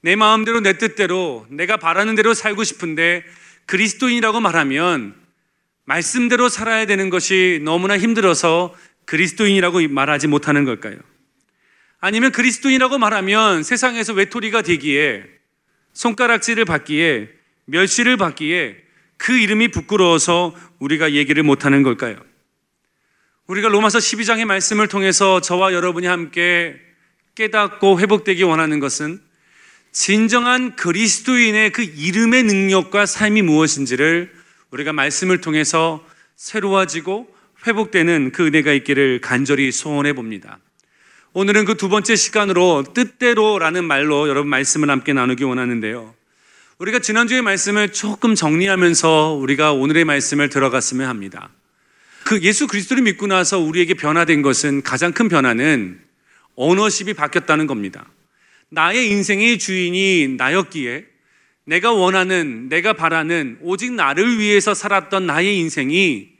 내 0.00 0.16
마음대로 0.16 0.58
내 0.58 0.76
뜻대로 0.76 1.46
내가 1.50 1.76
바라는 1.76 2.16
대로 2.16 2.34
살고 2.34 2.64
싶은데 2.64 3.22
그리스도인이라고 3.66 4.40
말하면 4.40 5.14
말씀대로 5.84 6.48
살아야 6.48 6.84
되는 6.86 7.10
것이 7.10 7.60
너무나 7.62 7.96
힘들어서 7.96 8.74
그리스도인이라고 9.04 9.86
말하지 9.86 10.26
못하는 10.26 10.64
걸까요? 10.64 10.96
아니면 12.04 12.32
그리스도인이라고 12.32 12.98
말하면 12.98 13.62
세상에서 13.62 14.12
외톨이가 14.12 14.60
되기에 14.60 15.24
손가락질을 15.94 16.66
받기에 16.66 17.30
멸시를 17.64 18.18
받기에 18.18 18.76
그 19.16 19.32
이름이 19.32 19.68
부끄러워서 19.68 20.54
우리가 20.80 21.12
얘기를 21.12 21.42
못하는 21.42 21.82
걸까요? 21.82 22.16
우리가 23.46 23.68
로마서 23.68 24.00
12장의 24.00 24.44
말씀을 24.44 24.86
통해서 24.86 25.40
저와 25.40 25.72
여러분이 25.72 26.06
함께 26.06 26.78
깨닫고 27.36 27.98
회복되기 27.98 28.42
원하는 28.42 28.80
것은 28.80 29.18
진정한 29.90 30.76
그리스도인의 30.76 31.72
그 31.72 31.80
이름의 31.80 32.42
능력과 32.42 33.06
삶이 33.06 33.40
무엇인지를 33.40 34.30
우리가 34.72 34.92
말씀을 34.92 35.40
통해서 35.40 36.06
새로워지고 36.36 37.34
회복되는 37.66 38.32
그 38.32 38.44
은혜가 38.44 38.74
있기를 38.74 39.22
간절히 39.22 39.72
소원해 39.72 40.12
봅니다. 40.12 40.58
오늘은 41.36 41.64
그 41.64 41.74
두 41.74 41.88
번째 41.88 42.14
시간으로 42.14 42.84
뜻대로라는 42.94 43.84
말로 43.86 44.28
여러분 44.28 44.48
말씀을 44.50 44.88
함께 44.88 45.12
나누기 45.12 45.42
원하는데요. 45.42 46.14
우리가 46.78 47.00
지난주의 47.00 47.42
말씀을 47.42 47.92
조금 47.92 48.36
정리하면서 48.36 49.32
우리가 49.32 49.72
오늘의 49.72 50.04
말씀을 50.04 50.48
들어갔으면 50.48 51.08
합니다. 51.08 51.50
그 52.22 52.40
예수 52.42 52.68
그리스도를 52.68 53.02
믿고 53.02 53.26
나서 53.26 53.58
우리에게 53.58 53.94
변화된 53.94 54.42
것은 54.42 54.82
가장 54.82 55.10
큰 55.10 55.28
변화는 55.28 55.98
오너십이 56.54 57.14
바뀌었다는 57.14 57.66
겁니다. 57.66 58.06
나의 58.68 59.10
인생의 59.10 59.58
주인이 59.58 60.36
나였기에 60.36 61.04
내가 61.64 61.90
원하는, 61.90 62.68
내가 62.68 62.92
바라는 62.92 63.58
오직 63.60 63.92
나를 63.92 64.38
위해서 64.38 64.72
살았던 64.72 65.26
나의 65.26 65.58
인생이 65.58 66.33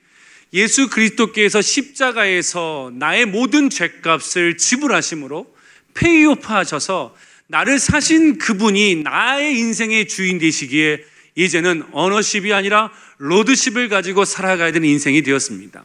예수 0.54 0.88
그리스도께서 0.88 1.60
십자가에서 1.60 2.92
나의 2.94 3.26
모든 3.26 3.68
죄값을 3.68 4.56
지불하심으로 4.56 5.52
pay 5.94 6.20
off 6.20 6.46
하셔서 6.46 7.14
나를 7.48 7.80
사신 7.80 8.38
그분이 8.38 9.02
나의 9.02 9.58
인생의 9.58 10.06
주인 10.06 10.38
되시기에 10.38 11.04
이제는 11.34 11.82
ownership이 11.90 12.52
아니라 12.52 12.92
lordship을 13.18 13.88
가지고 13.88 14.24
살아가야 14.24 14.70
되는 14.70 14.88
인생이 14.88 15.22
되었습니다. 15.22 15.84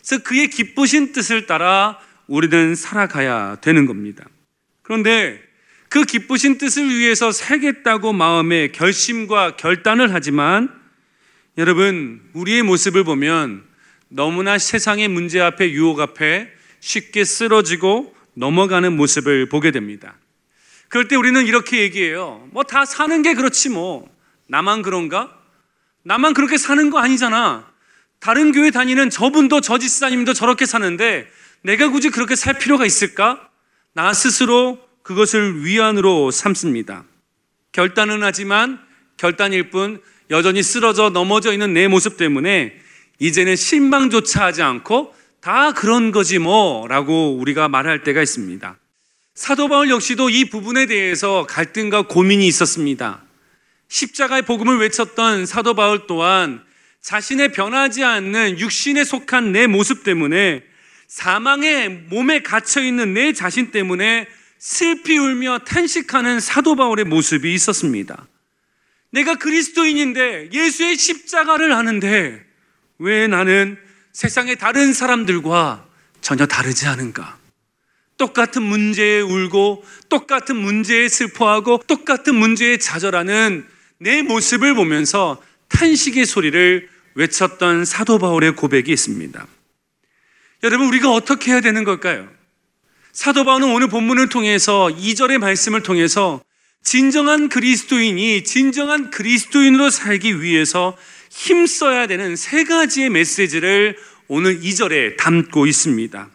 그래서 0.00 0.22
그의 0.22 0.48
기쁘신 0.48 1.12
뜻을 1.12 1.46
따라 1.46 1.98
우리는 2.26 2.74
살아가야 2.74 3.56
되는 3.62 3.86
겁니다. 3.86 4.26
그런데 4.82 5.40
그 5.88 6.04
기쁘신 6.04 6.58
뜻을 6.58 6.88
위해서 6.88 7.32
살겠다고 7.32 8.12
마음에 8.12 8.68
결심과 8.68 9.56
결단을 9.56 10.12
하지만 10.12 10.70
여러분, 11.58 12.22
우리의 12.32 12.62
모습을 12.62 13.04
보면 13.04 13.71
너무나 14.14 14.58
세상의 14.58 15.08
문제 15.08 15.40
앞에 15.40 15.70
유혹 15.70 15.98
앞에 16.00 16.48
쉽게 16.80 17.24
쓰러지고 17.24 18.14
넘어가는 18.34 18.94
모습을 18.94 19.48
보게 19.48 19.70
됩니다. 19.70 20.16
그럴 20.88 21.08
때 21.08 21.16
우리는 21.16 21.46
이렇게 21.46 21.78
얘기해요. 21.80 22.46
뭐 22.52 22.62
다 22.62 22.84
사는 22.84 23.22
게 23.22 23.32
그렇지 23.34 23.70
뭐. 23.70 24.06
나만 24.48 24.82
그런가? 24.82 25.34
나만 26.02 26.34
그렇게 26.34 26.58
사는 26.58 26.90
거 26.90 26.98
아니잖아. 26.98 27.66
다른 28.20 28.52
교회 28.52 28.70
다니는 28.70 29.08
저분도 29.08 29.62
저 29.62 29.78
집사님도 29.78 30.34
저렇게 30.34 30.66
사는데 30.66 31.26
내가 31.62 31.88
굳이 31.88 32.10
그렇게 32.10 32.36
살 32.36 32.58
필요가 32.58 32.84
있을까? 32.84 33.48
나 33.94 34.12
스스로 34.12 34.78
그것을 35.02 35.64
위안으로 35.64 36.30
삼습니다. 36.30 37.04
결단은 37.72 38.22
하지만 38.22 38.78
결단일 39.16 39.70
뿐 39.70 40.02
여전히 40.30 40.62
쓰러져 40.62 41.08
넘어져 41.08 41.52
있는 41.52 41.72
내 41.72 41.88
모습 41.88 42.18
때문에 42.18 42.81
이제는 43.22 43.54
실망조차 43.54 44.46
하지 44.46 44.62
않고 44.62 45.14
다 45.40 45.72
그런 45.72 46.10
거지 46.10 46.40
뭐 46.40 46.88
라고 46.88 47.36
우리가 47.36 47.68
말할 47.68 48.02
때가 48.02 48.20
있습니다. 48.20 48.76
사도 49.36 49.68
바울 49.68 49.90
역시도 49.90 50.28
이 50.28 50.46
부분에 50.46 50.86
대해서 50.86 51.46
갈등과 51.48 52.08
고민이 52.08 52.48
있었습니다. 52.48 53.22
십자가의 53.86 54.42
복음을 54.42 54.78
외쳤던 54.78 55.46
사도 55.46 55.74
바울 55.74 56.08
또한 56.08 56.64
자신의 57.00 57.52
변하지 57.52 58.02
않는 58.02 58.58
육신에 58.58 59.04
속한 59.04 59.52
내 59.52 59.68
모습 59.68 60.02
때문에 60.02 60.64
사망의 61.06 61.90
몸에 62.08 62.42
갇혀 62.42 62.82
있는 62.82 63.14
내 63.14 63.32
자신 63.32 63.70
때문에 63.70 64.26
슬피 64.58 65.16
울며 65.16 65.60
탄식하는 65.60 66.40
사도 66.40 66.74
바울의 66.74 67.04
모습이 67.04 67.54
있었습니다. 67.54 68.26
내가 69.10 69.36
그리스도인인데 69.36 70.50
예수의 70.52 70.96
십자가를 70.96 71.72
아는데 71.72 72.51
왜 73.02 73.26
나는 73.26 73.76
세상의 74.12 74.56
다른 74.56 74.92
사람들과 74.92 75.84
전혀 76.20 76.46
다르지 76.46 76.86
않은가? 76.86 77.36
똑같은 78.16 78.62
문제에 78.62 79.20
울고 79.20 79.84
똑같은 80.08 80.54
문제에 80.54 81.08
슬퍼하고 81.08 81.82
똑같은 81.88 82.36
문제에 82.36 82.76
좌절하는 82.76 83.66
내 83.98 84.22
모습을 84.22 84.74
보면서 84.74 85.42
탄식의 85.68 86.26
소리를 86.26 86.88
외쳤던 87.16 87.84
사도 87.84 88.20
바울의 88.20 88.54
고백이 88.54 88.92
있습니다. 88.92 89.46
여러분, 90.62 90.86
우리가 90.86 91.10
어떻게 91.10 91.50
해야 91.50 91.60
되는 91.60 91.82
걸까요? 91.82 92.28
사도 93.10 93.42
바울은 93.42 93.74
오늘 93.74 93.88
본문을 93.88 94.28
통해서 94.28 94.86
2절의 94.86 95.38
말씀을 95.38 95.82
통해서 95.82 96.40
진정한 96.82 97.48
그리스도인이 97.48 98.44
진정한 98.44 99.10
그리스도인으로 99.10 99.90
살기 99.90 100.42
위해서 100.42 100.96
힘써야 101.30 102.06
되는 102.06 102.36
세 102.36 102.64
가지의 102.64 103.10
메시지를 103.10 103.96
오늘 104.28 104.60
2절에 104.60 105.16
담고 105.16 105.66
있습니다. 105.66 106.30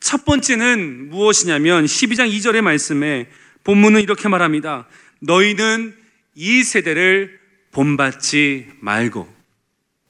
첫 0.00 0.24
번째는 0.24 1.10
무엇이냐면 1.10 1.84
12장 1.84 2.30
2절의 2.30 2.62
말씀에 2.62 3.28
본문은 3.62 4.00
이렇게 4.02 4.28
말합니다. 4.28 4.86
너희는 5.20 5.94
이 6.34 6.62
세대를 6.62 7.38
본받지 7.72 8.66
말고. 8.80 9.32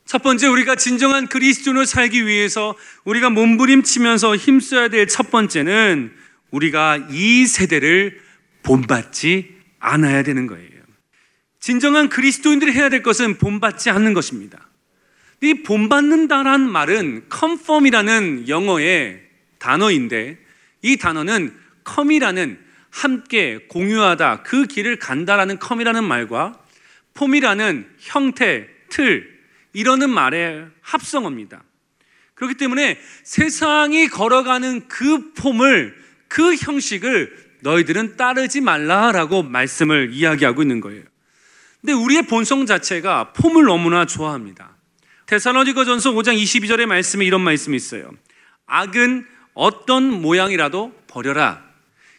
첫 0.07 0.23
번째 0.23 0.49
우리가 0.49 0.77
진정한 0.77 1.29
그리스도인을 1.29 1.87
살기 1.87 2.27
위해서 2.27 2.77
우리가 3.05 3.31
몸부림치면서 3.31 4.37
힘써야 4.37 4.89
될 4.89 5.07
첫 5.07 5.31
번째는 5.31 6.13
우리가 6.51 7.09
이 7.11 7.47
세대를 7.47 8.21
본받지 8.63 9.54
않아야 9.85 10.23
되는 10.23 10.47
거예요. 10.47 10.71
진정한 11.61 12.09
그리스도인들이 12.09 12.73
해야 12.73 12.89
될 12.89 13.03
것은 13.03 13.39
본받지 13.39 13.91
않는 13.91 14.15
것입니다. 14.15 14.69
이 15.41 15.63
본받는다란 15.63 16.71
말은 16.71 17.27
conform이라는 17.33 18.49
영어의 18.49 19.23
단어인데 19.59 20.39
이 20.83 20.97
단어는 20.97 21.55
com이라는 21.87 22.59
함께 22.91 23.67
공유하다 23.69 24.43
그 24.43 24.67
길을 24.67 24.99
간다라는 24.99 25.59
com이라는 25.61 26.05
말과 26.05 26.61
폼이라는 27.15 27.89
형태, 27.99 28.69
틀 28.89 29.35
이러는 29.73 30.11
말의 30.11 30.67
합성어입니다. 30.81 31.63
그렇기 32.35 32.55
때문에 32.55 32.99
세상이 33.23 34.09
걸어가는 34.09 34.89
그 34.89 35.33
폼을 35.35 35.97
그 36.29 36.55
형식을 36.55 37.44
너희들은 37.65 38.17
따르지 38.17 38.61
말라라고 38.61 39.43
말씀을 39.43 40.11
이야기하고 40.13 40.63
있는 40.63 40.81
거예요. 40.81 41.03
근데 41.81 41.93
우리의 41.95 42.27
본성 42.27 42.67
자체가 42.67 43.33
폼을 43.33 43.65
너무나 43.65 44.07
좋아합니다. 44.07 44.77
테살로니가전서 45.27 46.13
5장 46.13 46.41
22절의 46.41 46.87
말씀에 46.87 47.25
이런 47.25 47.41
말씀이 47.41 47.77
있어요. 47.77 48.11
악은 48.67 49.27
어떤 49.55 50.23
모양이라도 50.23 50.93
버려라. 51.07 51.65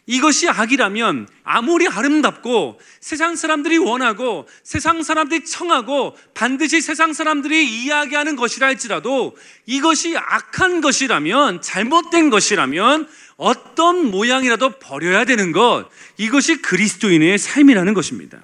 이것이 0.06 0.48
악이라면 0.48 1.28
아무리 1.42 1.88
아름답고 1.88 2.80
세상 3.00 3.34
사람들이 3.34 3.76
원하고 3.78 4.48
세상 4.62 5.02
사람들이 5.02 5.44
청하고 5.44 6.16
반드시 6.32 6.80
세상 6.80 7.12
사람들이 7.12 7.84
이야기하는 7.84 8.36
것이라 8.36 8.68
할지라도 8.68 9.36
이것이 9.66 10.16
악한 10.16 10.80
것이라면 10.80 11.60
잘못된 11.60 12.30
것이라면 12.30 13.08
어떤 13.36 14.10
모양이라도 14.10 14.78
버려야 14.78 15.24
되는 15.24 15.52
것 15.52 15.88
이것이 16.16 16.62
그리스도인의 16.62 17.38
삶이라는 17.38 17.94
것입니다. 17.94 18.38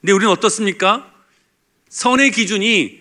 근데 0.00 0.12
우리는 0.12 0.32
어떻습니까? 0.32 1.10
선의 1.88 2.30
기준이 2.30 3.00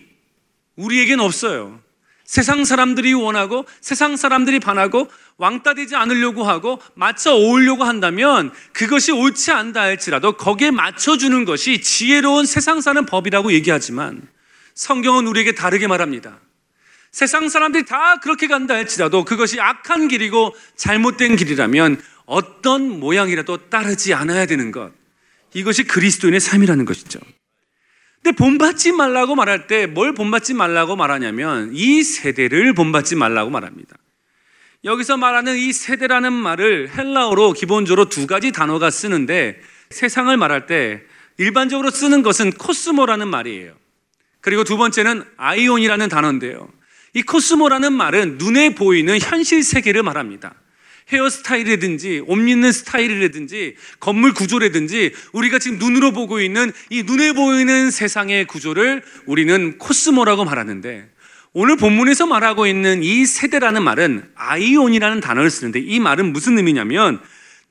우리에겐 0.75 1.19
없어요. 1.19 1.81
세상 2.25 2.63
사람들이 2.63 3.13
원하고 3.13 3.65
세상 3.81 4.15
사람들이 4.15 4.59
반하고 4.59 5.09
왕따 5.37 5.73
되지 5.73 5.95
않으려고 5.95 6.43
하고 6.43 6.79
맞춰 6.93 7.35
오려고 7.35 7.83
한다면 7.83 8.51
그것이 8.71 9.11
옳지 9.11 9.51
않다 9.51 9.81
할지라도 9.81 10.33
거기에 10.33 10.71
맞춰주는 10.71 11.43
것이 11.45 11.81
지혜로운 11.81 12.45
세상 12.45 12.79
사는 12.79 13.05
법이라고 13.05 13.51
얘기하지만 13.53 14.21
성경은 14.75 15.27
우리에게 15.27 15.55
다르게 15.55 15.87
말합니다. 15.87 16.39
세상 17.11 17.49
사람들이 17.49 17.85
다 17.85 18.19
그렇게 18.21 18.47
간다 18.47 18.73
할지라도 18.73 19.25
그것이 19.25 19.59
악한 19.59 20.07
길이고 20.07 20.55
잘못된 20.75 21.35
길이라면 21.35 22.01
어떤 22.25 22.99
모양이라도 22.99 23.69
따르지 23.69 24.13
않아야 24.13 24.45
되는 24.45 24.71
것. 24.71 24.91
이것이 25.53 25.83
그리스도인의 25.83 26.39
삶이라는 26.39 26.85
것이죠. 26.85 27.19
근데 28.23 28.35
본받지 28.37 28.91
말라고 28.93 29.35
말할 29.35 29.67
때 29.67 29.87
뭘 29.87 30.13
본받지 30.13 30.53
말라고 30.53 30.95
말하냐면 30.95 31.71
이 31.73 32.03
세대를 32.03 32.73
본받지 32.73 33.15
말라고 33.15 33.49
말합니다. 33.49 33.97
여기서 34.83 35.17
말하는 35.17 35.57
이 35.57 35.73
세대라는 35.73 36.31
말을 36.31 36.91
헬라어로 36.95 37.53
기본적으로 37.53 38.09
두 38.09 38.25
가지 38.25 38.51
단어가 38.51 38.89
쓰는데 38.89 39.59
세상을 39.89 40.35
말할 40.37 40.65
때 40.65 41.01
일반적으로 41.37 41.91
쓰는 41.91 42.23
것은 42.23 42.51
코스모라는 42.53 43.27
말이에요. 43.27 43.73
그리고 44.39 44.63
두 44.63 44.77
번째는 44.77 45.23
아이온이라는 45.37 46.09
단어인데요. 46.09 46.67
이 47.13 47.21
코스모라는 47.23 47.93
말은 47.93 48.37
눈에 48.37 48.75
보이는 48.75 49.19
현실 49.19 49.63
세계를 49.63 50.03
말합니다. 50.03 50.55
헤어스타일이라든지 51.11 52.23
옷 52.25 52.37
입는 52.37 52.71
스타일이라든지 52.71 53.75
건물 53.99 54.33
구조라든지 54.33 55.13
우리가 55.33 55.59
지금 55.59 55.77
눈으로 55.77 56.11
보고 56.11 56.39
있는 56.39 56.71
이 56.89 57.03
눈에 57.03 57.33
보이는 57.33 57.91
세상의 57.91 58.45
구조를 58.45 59.03
우리는 59.25 59.77
코스모라고 59.77 60.45
말하는데 60.45 61.09
오늘 61.53 61.75
본문에서 61.75 62.27
말하고 62.27 62.65
있는 62.65 63.03
이 63.03 63.25
세대라는 63.25 63.83
말은 63.83 64.23
아이온이라는 64.35 65.19
단어를 65.19 65.49
쓰는데 65.49 65.79
이 65.79 65.99
말은 65.99 66.31
무슨 66.31 66.57
의미냐면 66.57 67.19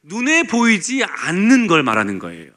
눈에 0.03 0.43
보이지 0.43 1.03
않는 1.05 1.67
걸 1.67 1.83
말하는 1.83 2.19
거예요. 2.19 2.51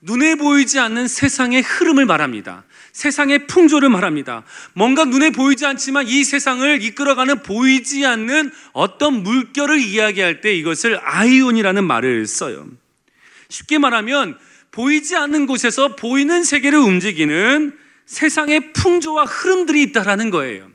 눈에 0.00 0.34
보이지 0.34 0.78
않는 0.78 1.08
세상의 1.08 1.62
흐름을 1.62 2.06
말합니다. 2.06 2.64
세상의 2.92 3.46
풍조를 3.46 3.88
말합니다. 3.88 4.44
뭔가 4.74 5.04
눈에 5.04 5.30
보이지 5.30 5.64
않지만 5.64 6.06
이 6.06 6.24
세상을 6.24 6.82
이끌어가는 6.82 7.42
보이지 7.42 8.04
않는 8.04 8.52
어떤 8.72 9.22
물결을 9.22 9.80
이야기할 9.80 10.40
때 10.40 10.54
이것을 10.54 11.00
아이온이라는 11.02 11.84
말을 11.84 12.26
써요. 12.26 12.66
쉽게 13.48 13.78
말하면 13.78 14.38
보이지 14.70 15.16
않는 15.16 15.46
곳에서 15.46 15.96
보이는 15.96 16.44
세계를 16.44 16.78
움직이는 16.78 17.76
세상의 18.06 18.72
풍조와 18.72 19.24
흐름들이 19.24 19.82
있다라는 19.82 20.30
거예요. 20.30 20.70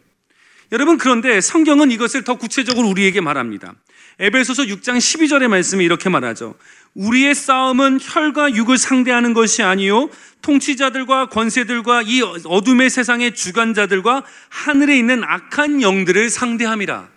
여러분 0.72 0.98
그런데 0.98 1.40
성경은 1.40 1.92
이것을 1.92 2.24
더 2.24 2.36
구체적으로 2.36 2.88
우리에게 2.90 3.22
말합니다. 3.22 3.76
에베소서 4.20 4.64
6장 4.64 4.98
12절의 4.98 5.48
말씀이 5.48 5.86
이렇게 5.86 6.10
말하죠. 6.10 6.56
우리의 6.98 7.36
싸움은 7.36 8.00
혈과 8.02 8.56
육을 8.56 8.78
상대하는 8.78 9.34
것이 9.34 9.62
아니요 9.62 10.10
통치자들과 10.42 11.30
권세들과 11.30 12.02
이 12.04 12.22
어둠의 12.22 12.90
세상의 12.90 13.36
주관자들과 13.36 14.24
하늘에 14.50 14.98
있는 14.98 15.24
악한 15.24 15.82
영들을 15.82 16.30
상대함이라. 16.30 17.10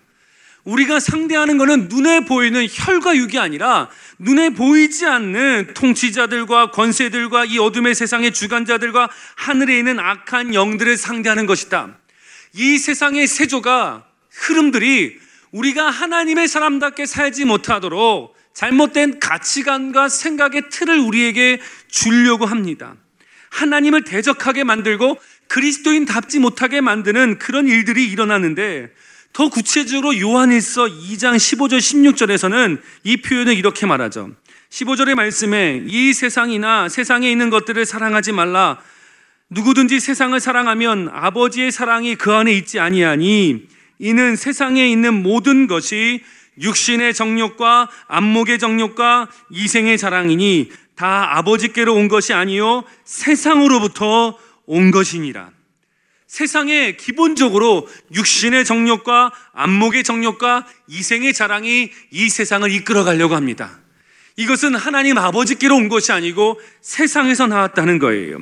우리가 0.65 1.01
상대하는 1.01 1.57
것은 1.57 1.89
눈에 1.89 2.21
보이는 2.21 2.67
혈과 2.71 3.17
육이 3.17 3.39
아니라 3.39 3.89
눈에 4.19 4.51
보이지 4.51 5.07
않는 5.07 5.73
통치자들과 5.75 6.73
권세들과 6.73 7.47
이 7.47 7.59
어둠의 7.59 7.95
세상의 7.95 8.33
주관자들과 8.33 9.09
하늘에 9.37 9.79
있는 9.79 9.99
악한 9.99 10.53
영들을 10.55 10.99
상대하는 10.99 11.47
것이다. 11.47 11.97
이 12.53 12.77
세상의 12.77 13.27
세조가 13.27 14.05
흐름들이 14.31 15.19
우리가 15.53 15.89
하나님의 15.89 16.49
사람답게 16.49 17.07
살지 17.07 17.47
못하도록 17.47 18.40
잘못된 18.55 19.21
가치관과 19.21 20.09
생각의 20.09 20.71
틀을 20.71 20.99
우리에게 20.99 21.61
주려고 21.89 22.47
합니다. 22.47 22.97
하나님을 23.51 24.05
대적하게 24.05 24.65
만들고 24.65 25.19
그리스도인답지 25.49 26.39
못하게 26.39 26.81
만드는 26.81 27.39
그런 27.39 27.67
일들이 27.67 28.07
일어나는데 28.07 28.91
더 29.33 29.49
구체적으로 29.49 30.19
요한일서 30.19 30.87
2장 30.87 31.37
15절 31.37 31.79
16절에서는 31.79 32.81
이 33.05 33.17
표현을 33.19 33.57
이렇게 33.57 33.87
말하죠. 33.87 34.31
15절의 34.71 35.15
말씀에 35.15 35.85
이 35.87 36.13
세상이나 36.13 36.89
세상에 36.89 37.31
있는 37.31 37.51
것들을 37.51 37.85
사랑하지 37.85 38.33
말라. 38.33 38.81
누구든지 39.51 39.99
세상을 39.99 40.39
사랑하면 40.39 41.11
아버지의 41.13 41.73
사랑이 41.73 42.15
그 42.15 42.33
안에 42.33 42.53
있지 42.53 42.79
아니하니 42.79 43.67
이는 43.99 44.37
세상에 44.37 44.89
있는 44.89 45.23
모든 45.23 45.67
것이 45.67 46.23
육신의 46.61 47.15
정욕과 47.15 47.89
안목의 48.09 48.59
정욕과 48.59 49.29
이생의 49.51 49.99
자랑이니 49.99 50.71
다 50.95 51.39
아버지께로 51.39 51.95
온 51.95 52.09
것이 52.09 52.33
아니요 52.33 52.85
세상으로부터 53.05 54.39
온 54.67 54.91
것이니라. 54.91 55.51
세상에 56.27 56.93
기본적으로 56.93 57.89
육신의 58.15 58.65
정욕과 58.65 59.33
안목의 59.53 60.05
정욕과 60.05 60.67
이생의 60.87 61.33
자랑이 61.33 61.91
이 62.13 62.29
세상을 62.29 62.71
이끌어 62.71 63.03
가려고 63.03 63.35
합니다. 63.35 63.81
이것은 64.37 64.77
하나님 64.77 65.19
아버지께로 65.19 65.75
온 65.75 65.89
것이 65.89 66.13
아니고 66.13 66.61
세상에서 66.83 67.49
나왔다는 67.49 67.99
거예요. 67.99 68.39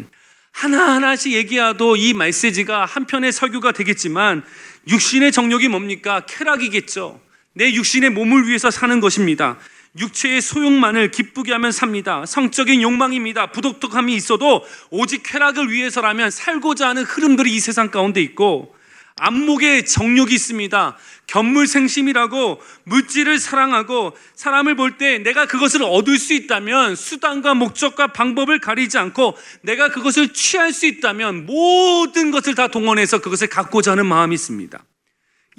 하나하나씩 0.53 1.33
얘기해도 1.33 1.97
이 1.97 2.13
메시지가 2.13 2.85
한편의 2.85 3.33
설교가 3.33 3.73
되겠지만 3.73 4.45
육신의 4.89 5.33
정욕이 5.33 5.69
뭡니까? 5.69 6.27
쾌락이겠죠. 6.29 7.21
내 7.55 7.73
육신의 7.73 8.11
몸을 8.11 8.47
위해서 8.47 8.71
사는 8.71 9.01
것입니다. 9.01 9.59
육체의 9.99 10.41
소욕만을 10.41 11.11
기쁘게 11.11 11.53
하면 11.53 11.73
삽니다. 11.73 12.25
성적인 12.27 12.83
욕망입니다. 12.83 13.51
부독특함이 13.53 14.15
있어도 14.15 14.65
오직 14.91 15.23
쾌락을 15.25 15.71
위해서라면 15.73 16.31
살고자 16.31 16.89
하는 16.89 17.03
흐름들이 17.05 17.53
이 17.53 17.59
세상 17.59 17.91
가운데 17.91 18.21
있고 18.21 18.75
안목에 19.17 19.85
정욕이 19.85 20.33
있습니다. 20.33 20.97
견물생심이라고 21.27 22.61
물질을 22.85 23.39
사랑하고 23.39 24.17
사람을 24.37 24.77
볼 24.77 24.99
때 24.99 25.19
내가 25.19 25.47
그것을 25.47 25.83
얻을 25.83 26.19
수 26.19 26.33
있다면 26.35 26.95
수단과 26.95 27.55
목적과 27.55 28.09
방법을 28.09 28.61
가리지 28.61 28.99
않고 28.99 29.37
내가 29.63 29.89
그것을 29.91 30.33
취할 30.33 30.73
수 30.73 30.87
있다면 30.87 31.47
모든 31.47 32.31
것을 32.31 32.55
다 32.55 32.69
동원해서 32.69 33.21
그것을 33.21 33.49
갖고자 33.49 33.93
하는 33.93 34.07
마음이 34.07 34.35
있습니다. 34.35 34.79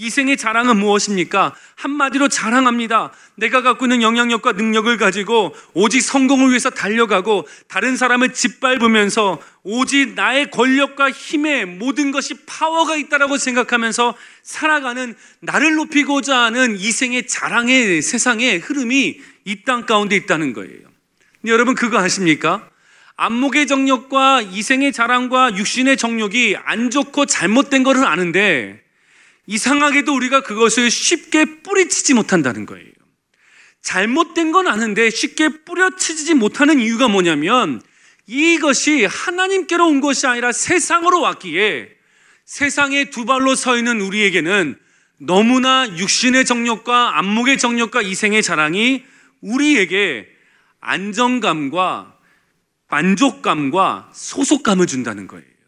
이 0.02 0.10
생의 0.10 0.38
자랑은 0.38 0.78
무엇입니까? 0.78 1.54
한마디로 1.76 2.30
자랑합니다. 2.30 3.12
내가 3.36 3.62
갖고 3.62 3.84
있는 3.84 4.02
영향력과 4.02 4.54
능력을 4.54 4.96
가지고 4.96 5.54
오직 5.74 6.00
성공을 6.00 6.48
위해서 6.48 6.70
달려가고 6.70 7.46
다른 7.68 7.98
사람을 7.98 8.34
짓밟으면서 8.34 9.42
오직 9.64 10.14
나의 10.14 10.52
권력과 10.52 11.12
힘에 11.12 11.66
모든 11.66 12.12
것이 12.12 12.46
파워가 12.46 12.96
있다라고 12.96 13.38
생각하면서 13.38 14.16
살아가는 14.42 15.16
나를 15.42 15.76
높이고자 15.76 16.44
하는 16.44 16.78
이 16.78 16.92
생의 16.92 17.28
자랑의 17.28 18.02
세상의 18.02 18.60
흐름이 18.60 19.20
이 19.44 19.64
땅 19.66 19.86
가운데 19.86 20.16
있다는 20.16 20.54
거예요. 20.54 20.80
여러분 21.46 21.76
그거 21.76 21.98
아십니까? 21.98 22.70
안목의 23.18 23.68
정력과 23.68 24.44
이생의 24.44 24.94
자랑과 24.94 25.58
육신의 25.58 25.98
정력이 25.98 26.56
안 26.64 26.90
좋고 26.90 27.26
잘못된 27.26 27.84
것을 27.84 28.06
아는데 28.06 28.82
이상하게도 29.50 30.14
우리가 30.14 30.42
그것을 30.42 30.92
쉽게 30.92 31.64
뿌리치지 31.64 32.14
못한다는 32.14 32.68
거예요. 32.68 32.86
잘못된 33.82 34.52
건 34.52 34.68
아는데 34.68 35.10
쉽게 35.10 35.64
뿌려치지 35.66 36.36
못하는 36.36 36.80
이유가 36.80 37.08
뭐냐면 37.08 37.82
이것이 38.28 39.06
하나님께로 39.06 39.88
온 39.88 40.02
것이 40.02 40.28
아니라 40.28 40.52
세상으로 40.52 41.22
왔기에 41.22 41.90
세상에 42.46 43.10
두 43.10 43.26
발로 43.26 43.56
서 43.56 43.76
있는 43.76 44.02
우리에게는 44.02 44.78
너무나 45.18 45.98
육신의 45.98 46.46
정력과 46.46 47.18
안목의 47.18 47.58
정력과 47.58 48.04
이생의 48.04 48.44
자랑이 48.44 49.04
우리에게 49.42 50.28
안정감과 50.80 52.18
만족감과 52.88 54.12
소속감을 54.14 54.86
준다는 54.86 55.28
거예요. 55.28 55.59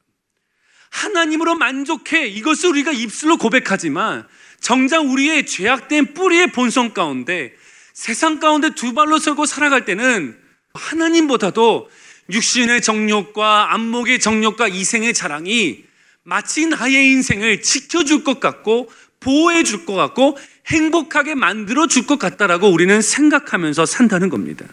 하나님으로 0.92 1.56
만족해. 1.56 2.28
이것을 2.28 2.70
우리가 2.70 2.92
입술로 2.92 3.38
고백하지만 3.38 4.28
정작 4.60 5.00
우리의 5.00 5.48
죄악된 5.48 6.14
뿌리의 6.14 6.52
본성 6.52 6.94
가운데 6.94 7.54
세상 7.94 8.40
가운데 8.40 8.76
두 8.76 8.94
발로 8.94 9.18
서고 9.18 9.46
살아갈 9.46 9.86
때는 9.86 10.38
하나님보다도 10.74 11.90
육신의 12.30 12.82
정욕과 12.82 13.74
안목의 13.74 14.20
정욕과 14.20 14.68
이생의 14.68 15.14
자랑이 15.14 15.84
마치 16.24 16.68
나의 16.68 17.08
인생을 17.12 17.62
지켜줄 17.62 18.24
것 18.24 18.40
같고 18.40 18.92
보호해 19.20 19.64
줄 19.64 19.86
것 19.86 19.96
같고 19.96 20.38
행복하게 20.68 21.36
만들어 21.36 21.88
줄 21.88 22.06
것 22.06 22.20
같다라고 22.20 22.70
우리는 22.70 23.02
생각하면서 23.02 23.86
산다는 23.86 24.30
겁니다. 24.30 24.66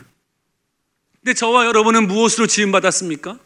근데 1.23 1.35
저와 1.35 1.67
여러분은 1.67 2.07
무엇으로 2.07 2.47
지음받았습니까? 2.47 3.39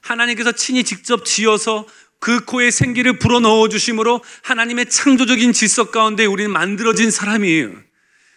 하나님께서 0.00 0.52
친히 0.52 0.82
직접 0.82 1.24
지어서 1.24 1.86
그 2.22 2.44
코에 2.44 2.70
생기를 2.70 3.18
불어 3.18 3.40
넣어 3.40 3.68
주심으로 3.68 4.22
하나님의 4.44 4.86
창조적인 4.88 5.52
질서 5.52 5.90
가운데 5.90 6.24
우리는 6.24 6.52
만들어진 6.52 7.10
사람이에요. 7.10 7.72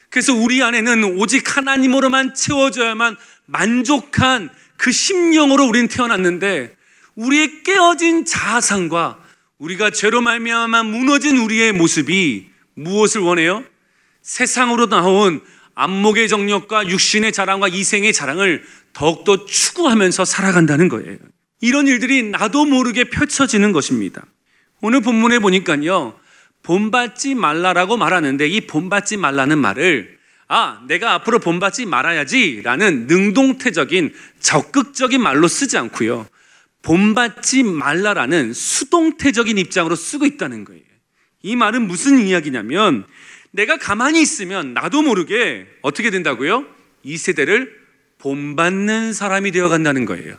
그래서 0.09 0.33
우리 0.33 0.63
안에는 0.63 1.19
오직 1.19 1.55
하나님으로만 1.55 2.33
채워져야만 2.33 3.15
만족한 3.45 4.49
그 4.77 4.91
심령으로 4.91 5.67
우리는 5.67 5.88
태어났는데 5.88 6.75
우리의 7.13 7.61
깨어진 7.61 8.25
자아상과 8.25 9.19
우리가 9.59 9.91
죄로 9.91 10.19
말미암아 10.19 10.81
무너진 10.81 11.38
우리의 11.38 11.71
모습이 11.71 12.49
무엇을 12.73 13.21
원해요? 13.21 13.63
세상으로 14.23 14.88
나온 14.88 15.41
안목의 15.75 16.27
정력과 16.27 16.89
육신의 16.89 17.33
자랑과 17.33 17.67
이생의 17.67 18.13
자랑을 18.13 18.63
더욱더 18.93 19.45
추구하면서 19.45 20.25
살아간다는 20.25 20.89
거예요. 20.89 21.19
이런 21.61 21.87
일들이 21.87 22.23
나도 22.23 22.65
모르게 22.65 23.05
펼쳐지는 23.05 23.71
것입니다. 23.71 24.25
오늘 24.81 25.01
본문에 25.01 25.39
보니까요. 25.39 26.19
본받지 26.63 27.35
말라라고 27.35 27.97
말하는데 27.97 28.47
이 28.47 28.61
본받지 28.61 29.17
말라는 29.17 29.57
말을 29.59 30.17
아, 30.47 30.83
내가 30.87 31.13
앞으로 31.13 31.39
본받지 31.39 31.85
말아야지 31.85 32.61
라는 32.63 33.07
능동태적인 33.07 34.13
적극적인 34.39 35.21
말로 35.21 35.47
쓰지 35.47 35.77
않고요. 35.77 36.27
본받지 36.83 37.63
말라라는 37.63 38.53
수동태적인 38.53 39.57
입장으로 39.57 39.95
쓰고 39.95 40.25
있다는 40.25 40.65
거예요. 40.65 40.83
이 41.41 41.55
말은 41.55 41.87
무슨 41.87 42.19
이야기냐면 42.19 43.05
내가 43.51 43.77
가만히 43.77 44.21
있으면 44.21 44.73
나도 44.73 45.01
모르게 45.01 45.67
어떻게 45.81 46.11
된다고요? 46.11 46.65
이 47.03 47.17
세대를 47.17 47.73
본받는 48.19 49.13
사람이 49.13 49.51
되어 49.51 49.69
간다는 49.69 50.05
거예요. 50.05 50.37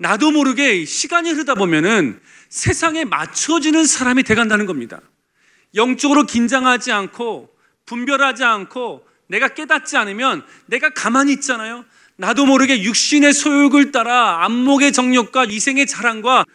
나도 0.00 0.30
모르게 0.30 0.86
시간이 0.86 1.30
흐르다 1.30 1.54
보면은 1.54 2.18
세상에 2.48 3.04
맞춰지는 3.04 3.84
사람이 3.84 4.22
돼간다는 4.22 4.64
겁니다. 4.64 5.00
영적으로 5.74 6.24
긴장하지 6.24 6.90
않고 6.90 7.50
분별하지 7.84 8.42
않고 8.42 9.06
내가 9.28 9.48
깨닫지 9.48 9.98
않으면 9.98 10.42
내가 10.66 10.88
가만히 10.90 11.34
있잖아요. 11.34 11.84
나도 12.16 12.46
모르게 12.46 12.82
육신의 12.82 13.34
소욕을 13.34 13.92
따라 13.92 14.42
안목의 14.44 14.92
정욕과 14.92 15.44
이생의 15.44 15.86
자랑과 15.86 16.46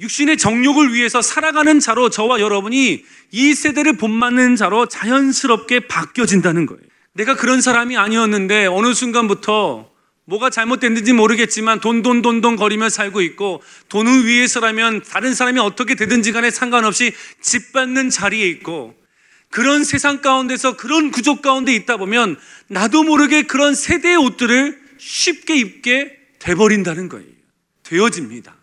육신의 0.00 0.36
정욕을 0.36 0.92
위해서 0.92 1.22
살아가는 1.22 1.78
자로 1.78 2.10
저와 2.10 2.40
여러분이 2.40 3.04
이 3.30 3.54
세대를 3.54 3.98
본받는 3.98 4.56
자로 4.56 4.86
자연스럽게 4.86 5.86
바뀌어진다는 5.86 6.66
거예요. 6.66 6.82
내가 7.12 7.36
그런 7.36 7.60
사람이 7.60 7.96
아니었는데 7.96 8.66
어느 8.66 8.94
순간부터 8.94 9.89
뭐가 10.30 10.48
잘못됐는지 10.48 11.12
모르겠지만 11.12 11.80
돈, 11.80 12.02
돈, 12.02 12.22
돈, 12.22 12.40
돈 12.40 12.54
거리며 12.54 12.88
살고 12.88 13.20
있고 13.22 13.62
돈을 13.88 14.26
위해서라면 14.26 15.02
다른 15.02 15.34
사람이 15.34 15.58
어떻게 15.58 15.96
되든지 15.96 16.30
간에 16.30 16.52
상관없이 16.52 17.12
집 17.40 17.72
받는 17.72 18.10
자리에 18.10 18.46
있고 18.48 18.94
그런 19.50 19.82
세상 19.82 20.20
가운데서 20.22 20.76
그런 20.76 21.10
구조 21.10 21.40
가운데 21.40 21.74
있다 21.74 21.96
보면 21.96 22.38
나도 22.68 23.02
모르게 23.02 23.42
그런 23.42 23.74
세대의 23.74 24.16
옷들을 24.18 24.80
쉽게 24.98 25.56
입게 25.56 26.16
돼버린다는 26.38 27.08
거예요. 27.08 27.26
되어집니다. 27.82 28.54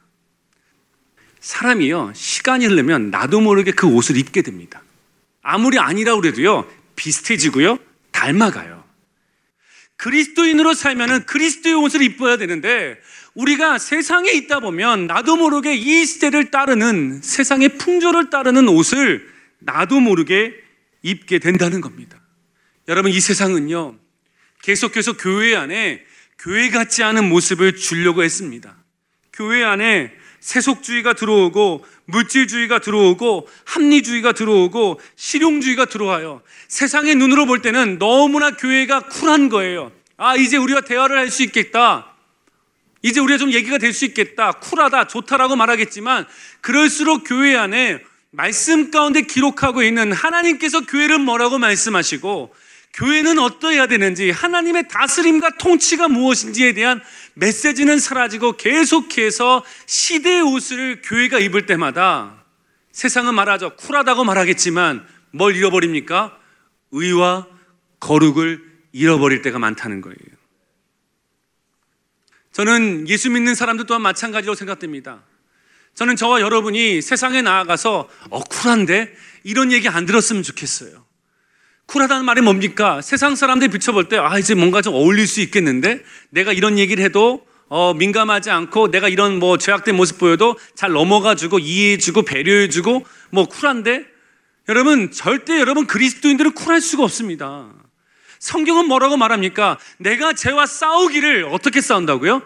사람이요, 1.42 2.14
시간이 2.16 2.66
흐르면 2.66 3.12
나도 3.12 3.42
모르게 3.42 3.72
그 3.72 3.88
옷을 3.88 4.16
입게 4.16 4.42
됩니다. 4.42 4.82
아무리 5.42 5.80
아니라고 5.80 6.22
그래도요, 6.22 6.66
비슷해지고요, 6.96 7.78
닮아가요. 8.12 8.77
그리스도인으로 9.98 10.74
살면은 10.74 11.26
그리스도의 11.26 11.76
옷을 11.76 12.02
입어야 12.02 12.38
되는데, 12.38 13.00
우리가 13.34 13.78
세상에 13.78 14.32
있다 14.32 14.60
보면 14.60 15.08
나도 15.08 15.36
모르게 15.36 15.76
이 15.76 16.06
시대를 16.06 16.50
따르는 16.50 17.22
세상의 17.22 17.78
풍조를 17.78 18.30
따르는 18.30 18.68
옷을 18.68 19.28
나도 19.60 20.00
모르게 20.00 20.54
입게 21.02 21.40
된다는 21.40 21.82
겁니다. 21.82 22.20
여러분, 22.88 23.12
이 23.12 23.20
세상은요, 23.20 23.98
계속해서 24.64 25.18
교회 25.18 25.56
안에 25.56 26.04
교회 26.40 26.70
같지 26.70 27.04
않은 27.04 27.28
모습을 27.28 27.76
주려고 27.76 28.24
했습니다. 28.24 28.76
교회 29.34 29.64
안에 29.64 30.12
세속주의가 30.48 31.12
들어오고 31.12 31.84
물질주의가 32.06 32.80
들어오고 32.80 33.50
합리주의가 33.66 34.32
들어오고 34.32 35.02
실용주의가 35.18 35.86
들어와요. 35.86 36.42
세상의 36.70 37.16
눈으로 37.16 37.46
볼 37.46 37.62
때는 37.62 38.00
너무나 38.00 38.52
교회가 38.52 39.10
쿨한 39.10 39.50
거예요. 39.50 39.92
아, 40.16 40.38
이제 40.38 40.56
우리가 40.56 40.82
대화를 40.82 41.18
할 41.18 41.30
수 41.30 41.44
있겠다. 41.44 42.14
이제 43.02 43.20
우리가 43.20 43.38
좀 43.38 43.52
얘기가 43.52 43.78
될 43.78 43.92
수 43.92 44.06
있겠다. 44.06 44.54
쿨하다, 44.54 45.08
좋다라고 45.08 45.58
말하겠지만 45.58 46.26
그럴수록 46.62 47.24
교회 47.26 47.58
안에 47.58 48.00
말씀 48.32 48.90
가운데 48.90 49.24
기록하고 49.24 49.84
있는 49.84 50.14
하나님께서 50.14 50.86
교회를 50.86 51.20
뭐라고 51.20 51.58
말씀하시고 51.58 52.56
교회는 52.94 53.38
어떠해야 53.38 53.88
되는지 53.88 54.32
하나님의 54.32 54.88
다스림과 54.88 55.58
통치가 55.60 56.08
무엇인지에 56.08 56.74
대한 56.74 57.02
메시지는 57.38 58.00
사라지고 58.00 58.58
계속해서 58.58 59.64
시대의 59.86 60.42
옷을 60.42 61.02
교회가 61.04 61.40
입을 61.40 61.66
때마다 61.66 62.44
세상은 62.92 63.36
말하죠. 63.36 63.76
쿨하다고 63.76 64.24
말하겠지만 64.24 65.08
뭘 65.32 65.56
잃어버립니까? 65.56 66.38
의와 66.92 67.48
거룩을 68.00 68.64
잃어버릴 68.92 69.42
때가 69.44 69.60
많다는 69.60 70.02
거예요. 70.02 70.18
저는 72.54 73.08
예수 73.08 73.30
믿는 73.30 73.54
사람들 73.54 73.86
또한 73.86 74.02
마찬가지로 74.02 74.56
생각됩니다. 74.56 75.22
저는 75.94 76.16
저와 76.16 76.42
여러분이 76.42 77.02
세상에 77.04 77.44
나아가서 77.44 78.10
어 78.32 78.40
쿨한데 78.40 79.16
이런 79.44 79.72
얘기 79.72 79.88
안 79.88 80.06
들었으면 80.08 80.42
좋겠어요. 80.42 81.07
쿨하다는 81.88 82.26
말이 82.26 82.42
뭡니까? 82.42 83.02
세상 83.02 83.36
사람들이 83.36 83.72
비춰볼 83.72 84.10
때, 84.10 84.18
아, 84.18 84.38
이제 84.38 84.54
뭔가 84.56 84.82
좀 84.82 84.94
어울릴 84.94 85.26
수 85.26 85.40
있겠는데? 85.42 86.04
내가 86.30 86.52
이런 86.52 86.78
얘기를 86.78 87.04
해도, 87.04 87.46
어, 87.70 87.94
민감하지 87.94 88.50
않고, 88.50 88.92
내가 88.92 89.08
이런 89.08 89.40
뭐 89.40 89.58
죄악된 89.58 89.96
모습 89.96 90.18
보여도 90.18 90.58
잘 90.76 90.92
넘어가주고, 90.92 91.60
이해해주고, 91.60 92.24
배려해주고, 92.24 93.06
뭐 93.32 93.46
쿨한데? 93.48 94.06
여러분, 94.68 95.12
절대 95.12 95.60
여러분 95.60 95.88
그리스도인들은 95.88 96.52
쿨할 96.52 96.82
수가 96.82 97.04
없습니다. 97.04 97.70
성경은 98.40 98.88
뭐라고 98.88 99.16
말합니까? 99.16 99.80
내가 99.98 100.34
죄와 100.34 100.66
싸우기를 100.66 101.46
어떻게 101.46 101.80
싸운다고요? 101.80 102.42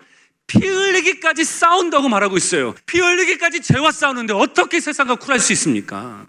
피 0.45 0.59
흘리기까지 0.59 1.43
싸운다고 1.43 2.09
말하고 2.09 2.37
있어요. 2.37 2.75
피 2.85 2.99
흘리기까지 2.99 3.61
죄와 3.61 3.91
싸우는데 3.91 4.33
어떻게 4.33 4.79
세상과 4.79 5.15
쿨할 5.15 5.39
수 5.39 5.51
있습니까? 5.53 6.27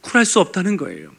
쿨할 0.00 0.24
수 0.24 0.40
없다는 0.40 0.78
거예요. 0.78 1.12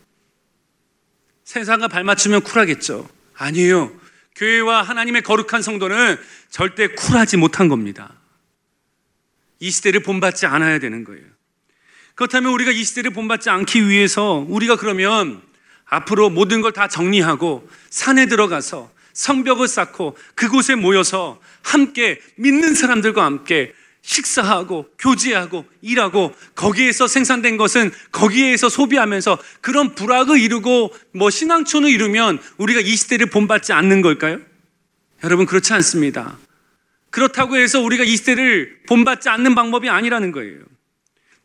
세상과 1.46 1.88
발맞추면 1.88 2.42
쿨하겠죠. 2.42 3.08
아니에요. 3.36 3.92
교회와 4.36 4.82
하나님의 4.82 5.22
거룩한 5.22 5.62
성도는 5.62 6.18
절대 6.50 6.88
쿨하지 6.88 7.38
못한 7.38 7.70
겁니다. 7.70 8.14
이 9.60 9.72
시대를 9.72 10.02
본받지 10.02 10.46
않아야 10.48 10.80
되는 10.80 11.04
거예요. 11.04 11.24
그렇다면 12.16 12.52
우리가 12.52 12.72
이 12.72 12.84
시대를 12.84 13.12
본받지 13.12 13.50
않기 13.50 13.88
위해서 13.88 14.46
우리가 14.50 14.76
그러면 14.76 15.42
앞으로 15.86 16.30
모든 16.30 16.62
걸 16.62 16.72
다 16.72 16.88
정리하고 16.88 17.70
산에 17.90 18.26
들어가서 18.26 18.92
성벽을 19.14 19.68
쌓고 19.68 20.18
그곳에 20.34 20.76
모여서 20.76 21.40
함께 21.62 22.20
믿는 22.36 22.74
사람들과 22.74 23.24
함께 23.24 23.74
식사하고 24.06 24.86
교제하고 25.00 25.66
일하고 25.82 26.34
거기에서 26.54 27.08
생산된 27.08 27.58
것은 27.58 27.92
거기에서 28.12 28.70
소비하면서 28.70 29.40
그런 29.62 29.96
불악을 29.96 30.40
이루고 30.40 30.94
뭐 31.14 31.32
신앙촌을 31.32 31.90
이루면 31.90 32.40
우리가 32.58 32.82
이 32.82 32.96
시대를 32.96 33.32
본받지 33.32 33.74
않는 33.74 34.04
걸까요? 34.04 34.40
여러분 35.24 35.48
그렇지 35.48 35.74
않습니다. 35.74 36.38
그렇다고 37.10 37.58
해서 37.58 37.82
우리가 37.82 38.04
이 38.04 38.16
시대를 38.16 38.82
본받지 38.88 39.30
않는 39.30 39.56
방법이 39.56 39.90
아니라는 39.90 40.32
거예요. 40.32 40.60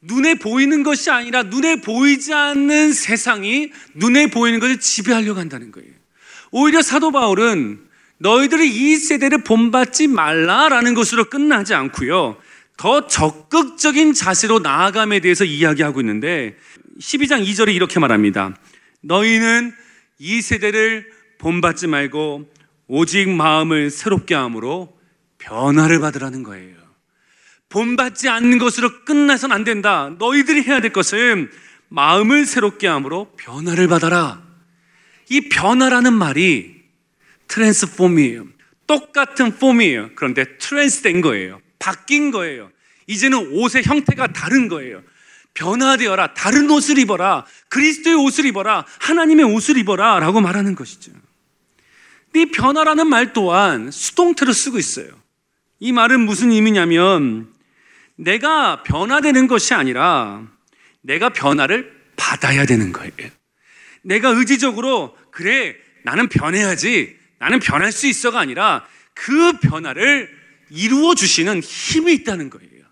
눈에 0.02 0.34
보이는 0.34 0.82
것이 0.82 1.10
아니라 1.10 1.44
눈에 1.44 1.80
보이지 1.80 2.34
않는 2.34 2.92
세상이 2.92 3.70
눈에 3.94 4.26
보이는 4.26 4.60
것을 4.60 4.80
지배하려고 4.80 5.40
한다는 5.40 5.72
거예요. 5.72 5.90
오히려 6.50 6.82
사도 6.82 7.10
바울은 7.10 7.86
너희들이 8.18 8.68
이 8.68 8.96
세대를 8.96 9.44
본받지 9.44 10.08
말라라는 10.08 10.92
것으로 10.92 11.24
끝나지 11.30 11.72
않고요. 11.72 12.36
더 12.80 13.06
적극적인 13.06 14.14
자세로 14.14 14.60
나아감에 14.60 15.20
대해서 15.20 15.44
이야기하고 15.44 16.00
있는데 16.00 16.56
12장 16.98 17.46
2절에 17.46 17.74
이렇게 17.74 18.00
말합니다. 18.00 18.56
너희는 19.02 19.74
이 20.18 20.40
세대를 20.40 21.12
본받지 21.36 21.88
말고 21.88 22.50
오직 22.86 23.28
마음을 23.28 23.90
새롭게 23.90 24.34
함으로 24.34 24.98
변화를 25.36 26.00
받으라는 26.00 26.42
거예요. 26.42 26.74
본받지 27.68 28.30
않는 28.30 28.56
것으로 28.56 29.04
끝나선 29.04 29.52
안 29.52 29.62
된다. 29.62 30.14
너희들이 30.18 30.62
해야 30.62 30.80
될 30.80 30.90
것은 30.90 31.50
마음을 31.90 32.46
새롭게 32.46 32.86
함으로 32.86 33.30
변화를 33.36 33.88
받아라. 33.88 34.42
이 35.28 35.50
변화라는 35.50 36.14
말이 36.14 36.80
트랜스폼이에요. 37.46 38.46
똑같은 38.86 39.58
폼이에요. 39.58 40.12
그런데 40.14 40.56
트랜스된 40.56 41.20
거예요. 41.20 41.60
바뀐 41.80 42.30
거예요. 42.30 42.70
이제는 43.08 43.50
옷의 43.52 43.82
형태가 43.82 44.28
다른 44.28 44.68
거예요. 44.68 45.02
변화되어라. 45.54 46.34
다른 46.34 46.70
옷을 46.70 46.98
입어라. 46.98 47.44
그리스도의 47.68 48.14
옷을 48.14 48.46
입어라. 48.46 48.86
하나님의 49.00 49.46
옷을 49.46 49.76
입어라. 49.78 50.20
라고 50.20 50.40
말하는 50.40 50.76
것이죠. 50.76 51.10
이 52.36 52.46
변화라는 52.46 53.08
말 53.08 53.32
또한 53.32 53.90
수동태로 53.90 54.52
쓰고 54.52 54.78
있어요. 54.78 55.08
이 55.80 55.90
말은 55.90 56.20
무슨 56.20 56.52
의미냐면 56.52 57.52
내가 58.14 58.84
변화되는 58.84 59.48
것이 59.48 59.74
아니라 59.74 60.42
내가 61.00 61.30
변화를 61.30 61.92
받아야 62.16 62.66
되는 62.66 62.92
거예요. 62.92 63.10
내가 64.02 64.28
의지적으로 64.28 65.16
그래 65.32 65.74
나는 66.04 66.28
변해야지 66.28 67.16
나는 67.38 67.58
변할 67.58 67.90
수 67.90 68.06
있어가 68.06 68.38
아니라 68.38 68.86
그 69.14 69.58
변화를 69.58 70.39
이루어 70.70 71.14
주시는 71.14 71.60
힘이 71.62 72.14
있다는 72.14 72.50
거예요. 72.50 72.84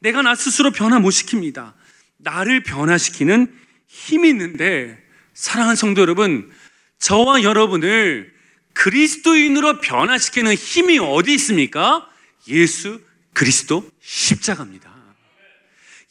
내가 0.00 0.22
나 0.22 0.34
스스로 0.34 0.70
변화 0.70 0.98
못 0.98 1.08
시킵니다. 1.10 1.72
나를 2.18 2.62
변화시키는 2.62 3.52
힘이 3.86 4.28
있는데 4.30 5.02
사랑하는 5.32 5.76
성도 5.76 6.00
여러분, 6.02 6.50
저와 6.98 7.42
여러분을 7.42 8.32
그리스도인으로 8.74 9.80
변화시키는 9.80 10.54
힘이 10.54 10.98
어디 10.98 11.32
있습니까? 11.34 12.08
예수 12.48 13.00
그리스도 13.32 13.88
십자가입니다. 14.00 14.92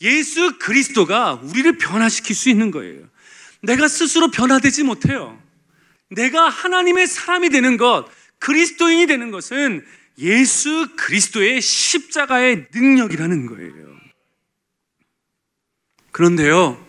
예수 0.01 0.57
그리스도가 0.59 1.39
우리를 1.43 1.78
변화시킬 1.78 2.36
수 2.36 2.49
있는 2.49 2.72
거예요. 2.72 3.07
내가 3.61 3.88
스스로 3.88 4.30
변화되지 4.30 4.84
못해요. 4.84 5.41
내가 6.09 6.49
하나님의 6.49 7.07
사람이 7.07 7.49
되는 7.49 7.78
것, 7.78 8.07
그리스도인이 8.39 9.07
되는 9.07 9.32
것은 9.32 9.86
예수 10.20 10.89
그리스도의 10.95 11.61
십자가의 11.61 12.68
능력이라는 12.74 13.45
거예요. 13.47 13.93
그런데요, 16.11 16.86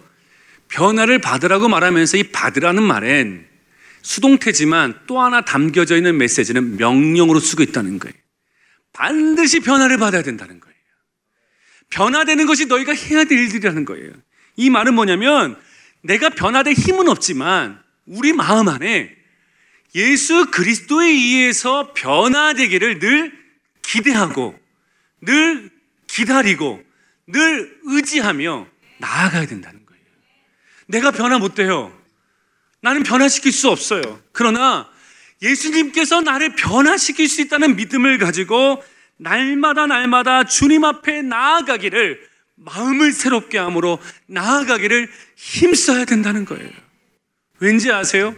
변화를 0.68 1.20
받으라고 1.20 1.68
말하면서 1.68 2.18
이 2.18 2.22
받으라는 2.24 2.82
말엔 2.82 3.48
수동태지만 4.02 5.00
또 5.06 5.20
하나 5.20 5.40
담겨져 5.40 5.96
있는 5.96 6.18
메시지는 6.18 6.76
명령으로 6.76 7.40
쓰고 7.40 7.62
있다는 7.62 7.98
거예요. 7.98 8.14
반드시 8.92 9.60
변화를 9.60 9.96
받아야 9.96 10.22
된다는 10.22 10.60
거예요. 10.60 10.74
변화되는 11.88 12.46
것이 12.46 12.66
너희가 12.66 12.92
해야 12.92 13.24
될 13.24 13.38
일이라는 13.38 13.84
거예요. 13.84 14.12
이 14.56 14.68
말은 14.68 14.94
뭐냐면 14.94 15.56
내가 16.02 16.28
변화될 16.28 16.74
힘은 16.74 17.08
없지만 17.08 17.82
우리 18.06 18.32
마음 18.32 18.68
안에 18.68 19.23
예수 19.94 20.50
그리스도에 20.50 21.06
의해서 21.06 21.92
변화되기를 21.94 22.98
늘 22.98 23.32
기대하고 23.82 24.58
늘 25.20 25.70
기다리고 26.06 26.82
늘 27.26 27.78
의지하며 27.84 28.66
나아가야 28.98 29.46
된다는 29.46 29.84
거예요. 29.86 30.02
내가 30.86 31.10
변화 31.10 31.38
못 31.38 31.54
돼요. 31.54 31.96
나는 32.80 33.02
변화시킬 33.02 33.52
수 33.52 33.70
없어요. 33.70 34.20
그러나 34.32 34.90
예수님께서 35.42 36.20
나를 36.20 36.54
변화시킬 36.56 37.28
수 37.28 37.40
있다는 37.42 37.76
믿음을 37.76 38.18
가지고 38.18 38.82
날마다 39.16 39.86
날마다 39.86 40.44
주님 40.44 40.84
앞에 40.84 41.22
나아가기를 41.22 42.28
마음을 42.56 43.12
새롭게 43.12 43.58
함으로 43.58 43.98
나아가기를 44.26 45.10
힘써야 45.36 46.04
된다는 46.04 46.44
거예요. 46.44 46.70
왠지 47.58 47.90
아세요? 47.90 48.34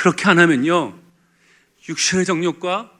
그렇게 0.00 0.30
안 0.30 0.38
하면요. 0.38 0.98
육신의 1.86 2.24
정욕과 2.24 2.90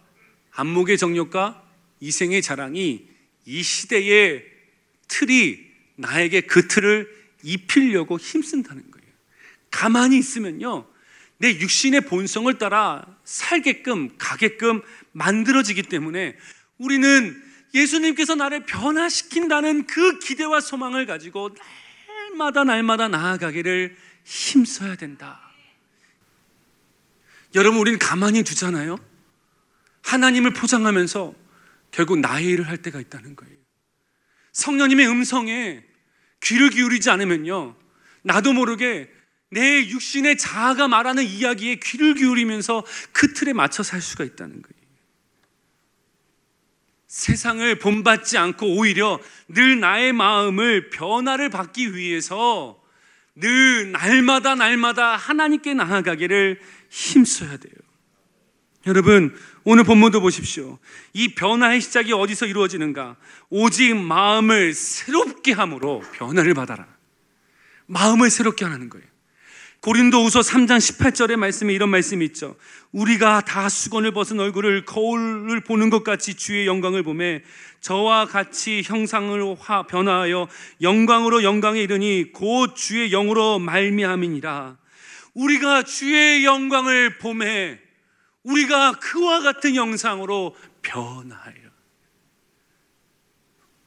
안목의 0.50 0.98
정욕과 0.98 1.64
이생의 2.00 2.42
자랑이 2.42 3.08
이 3.46 3.62
시대의 3.62 4.44
틀이 5.08 5.60
나에게 5.96 6.42
그 6.42 6.68
틀을 6.68 7.08
입히려고 7.42 8.18
힘쓴다는 8.18 8.90
거예요. 8.90 9.06
가만히 9.70 10.18
있으면요. 10.18 10.86
내 11.38 11.58
육신의 11.58 12.02
본성을 12.02 12.52
따라 12.58 13.06
살게끔, 13.24 14.18
가게끔 14.18 14.82
만들어지기 15.12 15.84
때문에 15.84 16.36
우리는 16.76 17.42
예수님께서 17.72 18.34
나를 18.34 18.66
변화시킨다는 18.66 19.86
그 19.86 20.18
기대와 20.18 20.60
소망을 20.60 21.06
가지고 21.06 21.56
날마다 22.36 22.64
날마다 22.64 23.08
나아가기를 23.08 23.96
힘써야 24.22 24.96
된다. 24.96 25.49
여러분, 27.54 27.80
우리는 27.80 27.98
가만히 27.98 28.42
두잖아요? 28.42 28.96
하나님을 30.02 30.52
포장하면서 30.52 31.34
결국 31.90 32.18
나의 32.18 32.46
일을 32.46 32.68
할 32.68 32.78
때가 32.78 33.00
있다는 33.00 33.36
거예요. 33.36 33.56
성령님의 34.52 35.08
음성에 35.08 35.84
귀를 36.40 36.70
기울이지 36.70 37.10
않으면요. 37.10 37.76
나도 38.22 38.52
모르게 38.52 39.10
내 39.50 39.88
육신의 39.88 40.38
자아가 40.38 40.88
말하는 40.88 41.24
이야기에 41.24 41.76
귀를 41.76 42.14
기울이면서 42.14 42.84
그 43.12 43.32
틀에 43.32 43.52
맞춰 43.52 43.82
살 43.82 44.00
수가 44.00 44.24
있다는 44.24 44.62
거예요. 44.62 44.80
세상을 47.08 47.78
본받지 47.80 48.38
않고 48.38 48.76
오히려 48.76 49.20
늘 49.48 49.80
나의 49.80 50.12
마음을 50.12 50.90
변화를 50.90 51.48
받기 51.48 51.96
위해서 51.96 52.79
늘 53.36 53.92
날마다 53.92 54.54
날마다 54.54 55.16
하나님께 55.16 55.74
나아가기를 55.74 56.60
힘써야 56.88 57.56
돼요. 57.56 57.74
여러분, 58.86 59.36
오늘 59.64 59.84
본문도 59.84 60.20
보십시오. 60.20 60.78
이 61.12 61.34
변화의 61.34 61.80
시작이 61.80 62.12
어디서 62.12 62.46
이루어지는가? 62.46 63.16
오직 63.50 63.94
마음을 63.94 64.72
새롭게 64.72 65.52
함으로 65.52 66.02
변화를 66.14 66.54
받아라. 66.54 66.86
마음을 67.86 68.30
새롭게 68.30 68.64
하는 68.64 68.88
거예요. 68.88 69.06
고린도후서 69.80 70.40
3장 70.40 70.78
18절의 70.78 71.36
말씀에 71.36 71.72
이런 71.72 71.88
말씀이 71.88 72.24
있죠. 72.26 72.56
우리가 72.92 73.40
다 73.42 73.68
수건을 73.68 74.12
벗은 74.12 74.38
얼굴을 74.38 74.84
거울을 74.84 75.60
보는 75.62 75.88
것 75.88 76.04
같이 76.04 76.34
주의 76.34 76.66
영광을 76.66 77.02
보매 77.02 77.42
저와 77.80 78.26
같이 78.26 78.82
형상을 78.84 79.56
화 79.58 79.84
변화하여 79.84 80.48
영광으로 80.82 81.42
영광에 81.42 81.80
이르니 81.82 82.32
곧 82.32 82.76
주의 82.76 83.10
영으로 83.10 83.58
말미암이니라. 83.58 84.76
우리가 85.34 85.84
주의 85.84 86.44
영광을 86.44 87.18
보매 87.18 87.78
우리가 88.42 88.92
그와 88.92 89.40
같은 89.40 89.76
영상으로 89.76 90.56
변화하여 90.82 91.70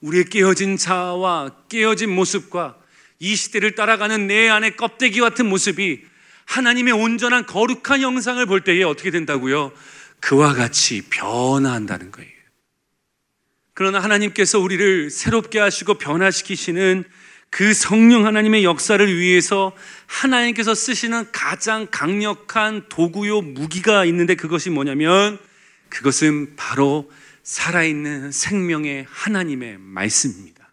우리의 0.02 0.26
깨어진 0.26 0.78
자아와 0.78 1.52
깨어진 1.70 2.14
모습과 2.14 2.78
이 3.20 3.36
시대를 3.36 3.76
따라가는 3.76 4.28
내 4.28 4.50
안의 4.50 4.76
껍데기 4.76 5.20
같은 5.20 5.48
모습이 5.48 6.04
하나님의 6.46 6.94
온전한 6.94 7.46
거룩한 7.46 8.02
영상을 8.02 8.46
볼 8.46 8.62
때에 8.62 8.84
어떻게 8.84 9.12
된다고요? 9.12 9.72
그와 10.20 10.54
같이 10.54 11.04
변화한다는 11.10 12.12
거예요. 12.12 12.33
그러나 13.74 14.00
하나님께서 14.00 14.60
우리를 14.60 15.10
새롭게 15.10 15.60
하시고 15.60 15.96
변화시키시는 15.96 17.04
그 17.50 17.74
성령 17.74 18.26
하나님의 18.26 18.64
역사를 18.64 19.20
위해서 19.20 19.76
하나님께서 20.08 20.74
쓰시는 20.74 21.32
가장 21.32 21.88
강력한 21.92 22.88
도구요 22.90 23.42
무기가 23.42 24.06
있는데 24.06 24.36
그것이 24.36 24.70
뭐냐면 24.70 25.38
그것은 25.90 26.56
바로 26.56 27.12
살아있는 27.44 28.32
생명의 28.32 29.06
하나님의 29.10 29.78
말씀입니다. 29.80 30.72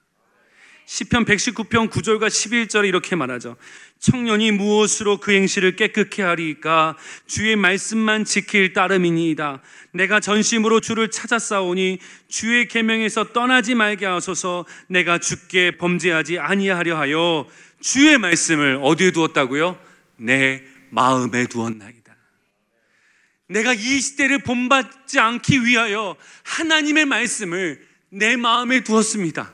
시편 0.86 1.24
119편 1.24 1.90
9절과 1.90 2.28
11절에 2.28 2.88
이렇게 2.88 3.14
말하죠. 3.14 3.56
청년이 4.00 4.52
무엇으로 4.52 5.18
그 5.18 5.32
행실을 5.32 5.76
깨끗게 5.76 6.22
하리까 6.22 6.96
주의 7.26 7.54
말씀만 7.54 8.24
지킬 8.24 8.72
따름이니이다. 8.72 9.60
내가 9.92 10.20
전심으로 10.20 10.80
주를 10.80 11.10
찾아싸오니 11.10 11.98
주의 12.26 12.66
계명에서 12.66 13.32
떠나지 13.32 13.74
말게 13.74 14.06
하소서. 14.06 14.64
내가 14.88 15.18
주께 15.18 15.76
범죄하지 15.76 16.38
아니하려 16.38 16.98
하여 16.98 17.46
주의 17.80 18.16
말씀을 18.16 18.80
어디에 18.82 19.10
두었다고요? 19.10 19.78
내 20.16 20.62
마음에 20.88 21.46
두었나이다. 21.46 22.00
내가 23.48 23.74
이 23.74 24.00
시대를 24.00 24.38
본받지 24.44 25.18
않기 25.18 25.66
위하여 25.66 26.16
하나님의 26.44 27.04
말씀을 27.04 27.84
내 28.08 28.36
마음에 28.36 28.82
두었습니다. 28.82 29.52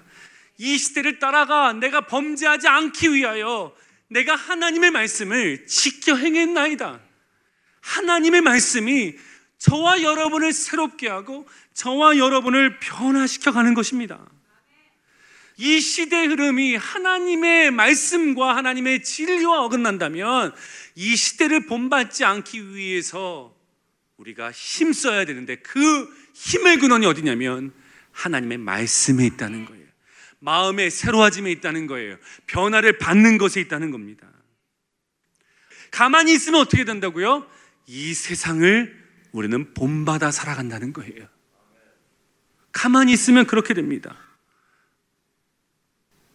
이 0.58 0.78
시대를 0.78 1.18
따라가 1.18 1.72
내가 1.72 2.02
범죄하지 2.02 2.68
않기 2.68 3.12
위하여 3.12 3.74
내가 4.08 4.34
하나님의 4.34 4.90
말씀을 4.90 5.66
지켜 5.66 6.16
행했나이다. 6.16 7.00
하나님의 7.80 8.40
말씀이 8.40 9.14
저와 9.58 10.02
여러분을 10.02 10.52
새롭게 10.52 11.08
하고 11.08 11.48
저와 11.74 12.18
여러분을 12.18 12.78
변화시켜 12.78 13.52
가는 13.52 13.74
것입니다. 13.74 14.24
이 15.58 15.80
시대 15.80 16.24
흐름이 16.26 16.76
하나님의 16.76 17.70
말씀과 17.70 18.56
하나님의 18.56 19.02
진리와 19.02 19.64
어긋난다면 19.64 20.54
이 20.94 21.16
시대를 21.16 21.66
본받지 21.66 22.24
않기 22.24 22.74
위해서 22.74 23.56
우리가 24.18 24.52
힘써야 24.52 25.24
되는데 25.24 25.56
그 25.56 26.14
힘의 26.34 26.78
근원이 26.78 27.06
어디냐면 27.06 27.72
하나님의 28.12 28.58
말씀에 28.58 29.24
있다는 29.26 29.64
거예요. 29.64 29.75
마음의 30.40 30.90
새로워짐에 30.90 31.50
있다는 31.52 31.86
거예요. 31.86 32.16
변화를 32.46 32.98
받는 32.98 33.38
것에 33.38 33.60
있다는 33.60 33.90
겁니다. 33.90 34.26
가만히 35.90 36.32
있으면 36.34 36.60
어떻게 36.60 36.84
된다고요? 36.84 37.46
이 37.86 38.14
세상을 38.14 39.06
우리는 39.32 39.74
본받아 39.74 40.30
살아간다는 40.30 40.92
거예요. 40.92 41.28
가만히 42.72 43.12
있으면 43.12 43.46
그렇게 43.46 43.74
됩니다. 43.74 44.16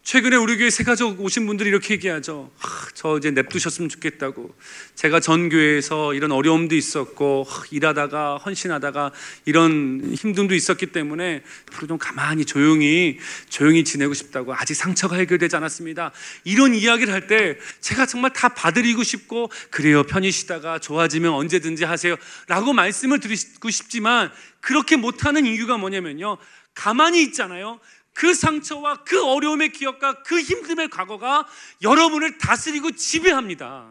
최근에 0.04 0.34
우리 0.34 0.56
교회 0.58 0.68
새 0.68 0.82
가족 0.82 1.20
오신 1.20 1.46
분들이 1.46 1.68
이렇게 1.68 1.94
얘기하죠. 1.94 2.50
아, 2.60 2.86
저 2.92 3.18
이제 3.18 3.30
냅두셨으면 3.30 3.88
좋겠다고. 3.88 4.52
제가 4.96 5.20
전 5.20 5.48
교회에서 5.48 6.14
이런 6.14 6.32
어려움도 6.32 6.74
있었고 6.74 7.46
아, 7.48 7.62
일하다가 7.70 8.38
헌신하다가 8.38 9.12
이런 9.44 10.12
힘듦도 10.12 10.52
있었기 10.52 10.86
때문에 10.86 11.44
앞으로 11.70 11.86
좀 11.86 11.98
가만히 11.98 12.44
조용히 12.44 13.18
조용히 13.48 13.84
지내고 13.84 14.12
싶다고 14.12 14.52
아직 14.54 14.74
상처가 14.74 15.14
해결되지 15.16 15.54
않았습니다. 15.54 16.10
이런 16.44 16.74
이야기를 16.74 17.12
할 17.12 17.22
때 17.28 17.56
제가 17.80 18.04
정말 18.06 18.32
다 18.32 18.48
봐드리고 18.48 19.04
싶고 19.04 19.48
그래요 19.70 20.02
편히 20.02 20.32
쉬다가 20.32 20.80
좋아지면 20.80 21.32
언제든지 21.32 21.84
하세요라고 21.84 22.72
말씀을 22.74 23.20
드리고 23.20 23.70
싶지만 23.70 24.32
그렇게 24.60 24.96
못하는 24.96 25.46
이유가 25.46 25.76
뭐냐면요. 25.76 26.38
가만히 26.74 27.22
있잖아요. 27.22 27.78
그 28.14 28.34
상처와 28.34 29.04
그 29.04 29.22
어려움의 29.24 29.72
기억과 29.72 30.22
그 30.22 30.36
힘듦의 30.36 30.90
과거가 30.90 31.46
여러분을 31.82 32.38
다스리고 32.38 32.92
지배합니다. 32.92 33.88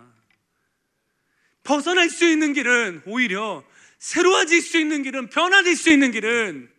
벗어날 1.63 2.09
수 2.09 2.25
있는 2.25 2.53
길은 2.53 3.03
오히려 3.05 3.63
새로워질 3.99 4.61
수 4.61 4.79
있는 4.79 5.03
길은 5.03 5.29
변화될 5.29 5.75
수 5.75 5.91
있는 5.91 6.11
길은 6.11 6.69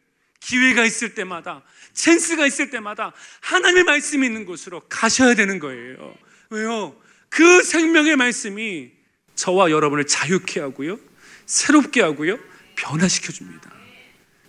기회가 0.41 0.85
있을 0.85 1.15
때마다 1.15 1.63
찬스가 1.93 2.47
있을 2.47 2.71
때마다 2.71 3.13
하나님의 3.41 3.85
말씀이 3.85 4.27
있는 4.27 4.45
곳으로 4.45 4.81
가셔야 4.89 5.35
되는 5.35 5.59
거예요. 5.59 6.15
왜요? 6.51 7.01
그 7.29 7.63
생명의 7.63 8.17
말씀이 8.17 8.91
저와 9.35 9.71
여러분을 9.71 10.07
자유케 10.07 10.61
하고요. 10.61 10.99
새롭게 11.47 12.03
하고요. 12.03 12.39
변화시켜 12.77 13.33
줍니다. 13.33 13.73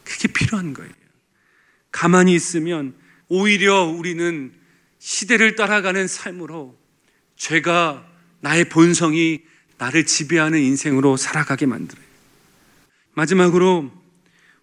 그게 0.03 0.27
필요한 0.27 0.73
거예요. 0.73 0.91
가만히 1.93 2.33
있으면 2.35 2.93
오히려 3.29 3.83
우리는 3.83 4.51
시대를 4.99 5.55
따라가는 5.55 6.07
삶으로 6.07 6.77
죄가 7.37 8.05
나의 8.41 8.67
본성이 8.67 9.41
나를 9.77 10.05
지배하는 10.05 10.59
인생으로 10.59 11.15
살아가게 11.15 11.65
만들어요. 11.65 12.03
마지막으로 13.13 13.91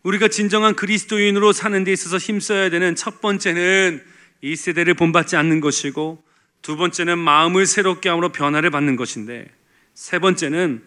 우리가 0.02 0.28
진정한 0.28 0.74
그리스도인으로 0.74 1.52
사는 1.52 1.82
데 1.84 1.92
있어서 1.92 2.18
힘써야 2.18 2.68
되는 2.68 2.94
첫 2.96 3.20
번째는 3.20 4.02
이 4.42 4.56
세대를 4.56 4.94
본받지 4.94 5.36
않는 5.36 5.60
것이고 5.60 6.22
두 6.62 6.76
번째는 6.76 7.18
마음을 7.18 7.66
새롭게 7.66 8.08
함으로 8.08 8.32
변화를 8.32 8.70
받는 8.70 8.96
것인데 8.96 9.46
세 9.94 10.18
번째는 10.18 10.84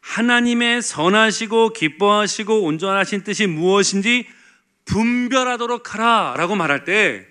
하나님의 0.00 0.82
선하시고 0.82 1.72
기뻐하시고 1.72 2.62
온전하신 2.62 3.24
뜻이 3.24 3.46
무엇인지 3.46 4.26
분별하도록 4.90 5.94
하라 5.94 6.34
라고 6.36 6.54
말할 6.56 6.84
때 6.84 7.30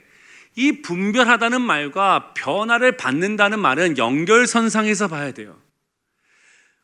이 0.60 0.82
분별하다는 0.82 1.62
말과 1.62 2.34
변화를 2.34 2.98
받는다는 2.98 3.60
말은 3.60 3.98
연결선상에서 3.98 5.08
봐야 5.08 5.32
돼요. 5.32 5.58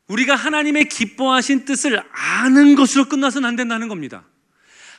우리가 0.08 0.34
하나님의 0.36 0.86
기뻐하신 0.88 1.66
뜻을 1.66 2.02
아는 2.12 2.76
것으로 2.76 3.06
끝나서는 3.10 3.50
안 3.50 3.58
된다는 3.58 3.90
겁니다. 3.90 4.24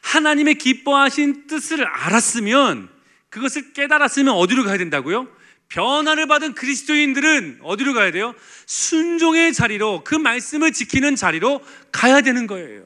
하나님의 0.03 0.57
기뻐하신 0.57 1.47
뜻을 1.47 1.87
알았으면 1.87 2.91
그것을 3.31 3.72
깨달았으면 3.72 4.35
어디로 4.35 4.64
가야 4.64 4.77
된다고요? 4.77 5.27
변화를 5.68 6.27
받은 6.27 6.55
그리스도인들은 6.55 7.61
어디로 7.62 7.95
가야 7.95 8.11
돼요? 8.11 8.35
순종의 8.66 9.55
자리로 9.55 10.05
그 10.05 10.14
말씀을 10.14 10.72
지키는 10.72 11.16
자리로 11.16 11.64
가야 11.93 12.20
되는 12.20 12.47
거예요. 12.47 12.85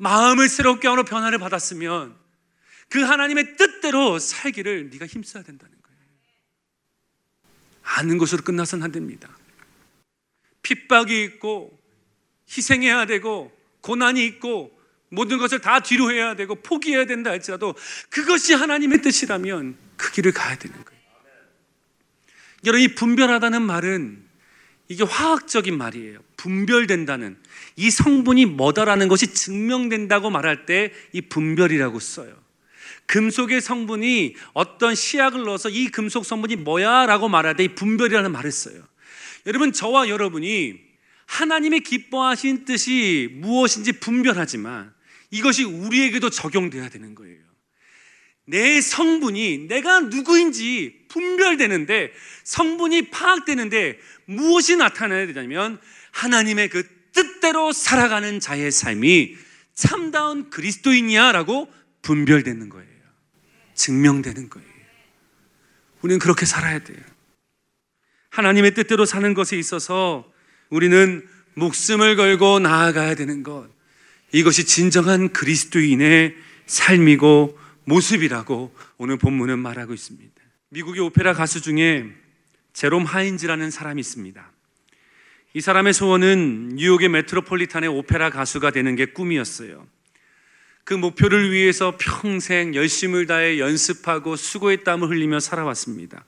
마음을 0.00 0.48
새롭게 0.48 0.88
하로 0.88 1.04
변화를 1.04 1.38
받았으면 1.38 2.16
그 2.88 3.02
하나님의 3.02 3.56
뜻대로 3.56 4.18
살기를 4.18 4.88
네가 4.90 5.06
힘써야 5.06 5.42
된다는 5.42 5.74
거예요. 5.82 6.00
아는 7.82 8.16
것으로 8.16 8.42
끝나서는 8.42 8.82
안 8.82 8.92
됩니다. 8.92 9.28
핍박이 10.62 11.22
있고 11.24 11.78
희생해야 12.48 13.04
되고 13.04 13.54
고난이 13.82 14.24
있고 14.24 14.74
모든 15.10 15.36
것을 15.36 15.60
다 15.60 15.80
뒤로 15.80 16.10
해야 16.10 16.34
되고 16.34 16.54
포기해야 16.54 17.04
된다 17.04 17.30
할지라도 17.30 17.74
그것이 18.08 18.54
하나님의 18.54 19.02
뜻이라면 19.02 19.76
그 19.98 20.12
길을 20.12 20.32
가야 20.32 20.56
되는 20.56 20.82
거예요. 20.82 21.00
여러분, 22.64 22.80
이 22.80 22.94
분별하다는 22.94 23.62
말은 23.62 24.24
이게 24.88 25.04
화학적인 25.04 25.76
말이에요. 25.76 26.20
분별된다는 26.36 27.38
이 27.80 27.90
성분이 27.90 28.44
뭐다라는 28.44 29.08
것이 29.08 29.32
증명된다고 29.32 30.28
말할 30.28 30.66
때 30.66 30.92
이 31.12 31.22
분별이라고 31.22 31.98
써요. 31.98 32.36
금속의 33.06 33.62
성분이 33.62 34.36
어떤 34.52 34.94
시약을 34.94 35.44
넣어서 35.44 35.70
이 35.70 35.88
금속 35.88 36.26
성분이 36.26 36.56
뭐야? 36.56 37.06
라고 37.06 37.30
말할 37.30 37.56
때 37.56 37.64
이 37.64 37.68
분별이라는 37.68 38.30
말을 38.32 38.52
써요. 38.52 38.82
여러분, 39.46 39.72
저와 39.72 40.10
여러분이 40.10 40.78
하나님의 41.24 41.80
기뻐하신 41.80 42.66
뜻이 42.66 43.30
무엇인지 43.32 43.92
분별하지만 43.92 44.92
이것이 45.30 45.64
우리에게도 45.64 46.28
적용돼야 46.28 46.90
되는 46.90 47.14
거예요. 47.14 47.38
내 48.44 48.80
성분이 48.82 49.68
내가 49.68 50.00
누구인지 50.00 51.06
분별되는데 51.08 52.12
성분이 52.44 53.08
파악되는데 53.08 53.98
무엇이 54.26 54.76
나타나야 54.76 55.26
되냐면 55.28 55.80
하나님의 56.10 56.68
그 56.68 56.99
뜻대로 57.12 57.72
살아가는 57.72 58.40
자의 58.40 58.70
삶이 58.70 59.36
참다운 59.74 60.50
그리스도인이야라고 60.50 61.72
분별되는 62.02 62.68
거예요. 62.68 62.88
증명되는 63.74 64.50
거예요. 64.50 64.68
우리는 66.02 66.18
그렇게 66.18 66.46
살아야 66.46 66.78
돼요. 66.78 66.98
하나님의 68.30 68.74
뜻대로 68.74 69.04
사는 69.04 69.34
것에 69.34 69.58
있어서 69.58 70.30
우리는 70.70 71.26
목숨을 71.54 72.16
걸고 72.16 72.60
나아가야 72.60 73.14
되는 73.14 73.42
것. 73.42 73.68
이것이 74.32 74.64
진정한 74.64 75.32
그리스도인의 75.32 76.36
삶이고 76.66 77.58
모습이라고 77.84 78.74
오늘 78.98 79.18
본문은 79.18 79.58
말하고 79.58 79.92
있습니다. 79.92 80.32
미국의 80.68 81.02
오페라 81.02 81.34
가수 81.34 81.60
중에 81.60 82.06
제롬 82.72 83.04
하인즈라는 83.04 83.70
사람이 83.70 84.00
있습니다. 84.00 84.52
이 85.52 85.60
사람의 85.60 85.92
소원은 85.94 86.76
뉴욕의 86.76 87.08
메트로폴리탄의 87.08 87.88
오페라 87.88 88.30
가수가 88.30 88.70
되는 88.70 88.94
게 88.94 89.06
꿈이었어요. 89.06 89.84
그 90.84 90.94
목표를 90.94 91.50
위해서 91.50 91.96
평생 91.98 92.72
열심을 92.76 93.26
다해 93.26 93.58
연습하고 93.58 94.36
수고의 94.36 94.84
땀을 94.84 95.08
흘리며 95.08 95.40
살아왔습니다. 95.40 96.24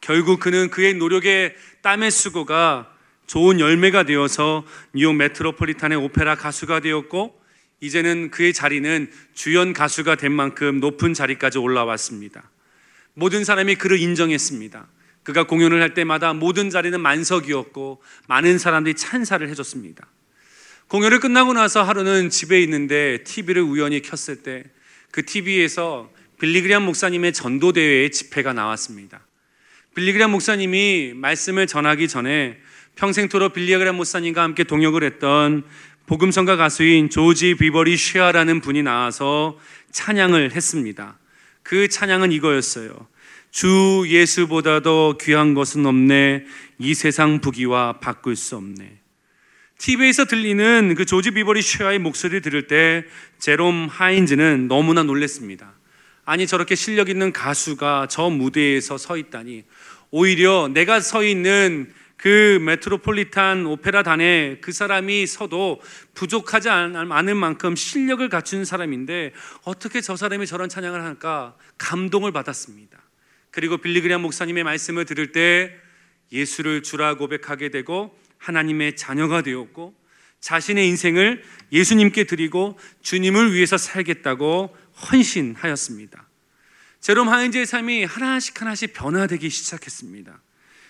결국 0.00 0.40
그는 0.40 0.68
그의 0.68 0.94
노력의 0.94 1.54
땀의 1.82 2.10
수고가 2.10 2.92
좋은 3.28 3.60
열매가 3.60 4.02
되어서 4.02 4.64
뉴욕 4.92 5.14
메트로폴리탄의 5.14 5.98
오페라 5.98 6.34
가수가 6.34 6.80
되었고 6.80 7.40
이제는 7.80 8.32
그의 8.32 8.52
자리는 8.52 9.12
주연 9.32 9.74
가수가 9.74 10.16
된 10.16 10.32
만큼 10.32 10.80
높은 10.80 11.14
자리까지 11.14 11.58
올라왔습니다. 11.58 12.50
모든 13.14 13.44
사람이 13.44 13.76
그를 13.76 14.00
인정했습니다. 14.00 14.88
그가 15.26 15.44
공연을 15.44 15.82
할 15.82 15.92
때마다 15.92 16.32
모든 16.32 16.70
자리는 16.70 16.98
만석이었고 16.98 18.02
많은 18.26 18.58
사람들이 18.58 18.94
찬사를 18.94 19.46
해줬습니다. 19.50 20.06
공연을 20.88 21.20
끝나고 21.20 21.52
나서 21.52 21.82
하루는 21.82 22.30
집에 22.30 22.62
있는데 22.62 23.22
TV를 23.24 23.60
우연히 23.60 24.00
켰을 24.00 24.42
때 24.42 24.64
그 25.16 25.24
TV에서 25.24 26.12
빌리 26.38 26.54
그레이엄 26.54 26.82
목사님의 26.82 27.32
전도대회의 27.32 28.10
집회가 28.10 28.52
나왔습니다. 28.52 29.20
빌리 29.94 30.07
그레이엄 30.07 30.30
목사님이 30.30 31.14
말씀을 31.14 31.66
전하기 31.66 32.06
전에 32.06 32.58
평생토록 32.96 33.54
빌리 33.54 33.68
그레이엄 33.68 33.94
목사님과 33.94 34.42
함께 34.42 34.64
동역을 34.64 35.02
했던 35.04 35.64
복음성가 36.04 36.56
가수인 36.56 37.08
조지 37.08 37.54
비버리 37.54 37.96
쉐아라는 37.96 38.60
분이 38.60 38.82
나와서 38.82 39.58
찬양을 39.90 40.52
했습니다. 40.52 41.18
그 41.62 41.88
찬양은 41.88 42.30
이거였어요. 42.32 43.08
주 43.56 44.04
예수보다도 44.06 45.16
귀한 45.18 45.54
것은 45.54 45.86
없네. 45.86 46.44
이 46.78 46.92
세상 46.92 47.40
부귀와 47.40 48.00
바꿀 48.00 48.36
수 48.36 48.54
없네. 48.54 48.98
TV에서 49.78 50.26
들리는 50.26 50.94
그 50.94 51.06
조지 51.06 51.30
비버리 51.30 51.62
쉐아의 51.62 51.98
목소리를 52.00 52.42
들을 52.42 52.66
때 52.66 53.06
제롬 53.38 53.88
하인즈는 53.90 54.68
너무나 54.68 55.02
놀랐습니다. 55.04 55.72
아니 56.26 56.46
저렇게 56.46 56.74
실력 56.74 57.08
있는 57.08 57.32
가수가 57.32 58.08
저 58.10 58.28
무대에서 58.28 58.98
서 58.98 59.16
있다니 59.16 59.64
오히려 60.10 60.68
내가 60.68 61.00
서 61.00 61.24
있는 61.24 61.90
그 62.18 62.58
메트로폴리탄 62.60 63.64
오페라단에 63.64 64.58
그 64.60 64.70
사람이 64.70 65.26
서도 65.26 65.80
부족하지 66.12 66.68
않을 66.68 67.34
만큼 67.34 67.74
실력을 67.74 68.28
갖춘 68.28 68.66
사람인데 68.66 69.32
어떻게 69.64 70.02
저 70.02 70.14
사람이 70.14 70.44
저런 70.44 70.68
찬양을 70.68 71.02
할까 71.02 71.56
감동을 71.78 72.32
받았습니다. 72.32 73.05
그리고 73.56 73.78
빌리그리안 73.78 74.20
목사님의 74.20 74.64
말씀을 74.64 75.06
들을 75.06 75.32
때 75.32 75.74
예수를 76.30 76.82
주라 76.82 77.14
고백하게 77.14 77.70
되고 77.70 78.14
하나님의 78.36 78.96
자녀가 78.96 79.40
되었고 79.40 79.94
자신의 80.40 80.86
인생을 80.88 81.42
예수님께 81.72 82.24
드리고 82.24 82.78
주님을 83.00 83.54
위해서 83.54 83.78
살겠다고 83.78 84.76
헌신하였습니다. 85.10 86.28
제롬 87.00 87.30
하인즈의 87.30 87.64
삶이 87.64 88.04
하나씩 88.04 88.60
하나씩 88.60 88.92
변화되기 88.92 89.48
시작했습니다. 89.48 90.38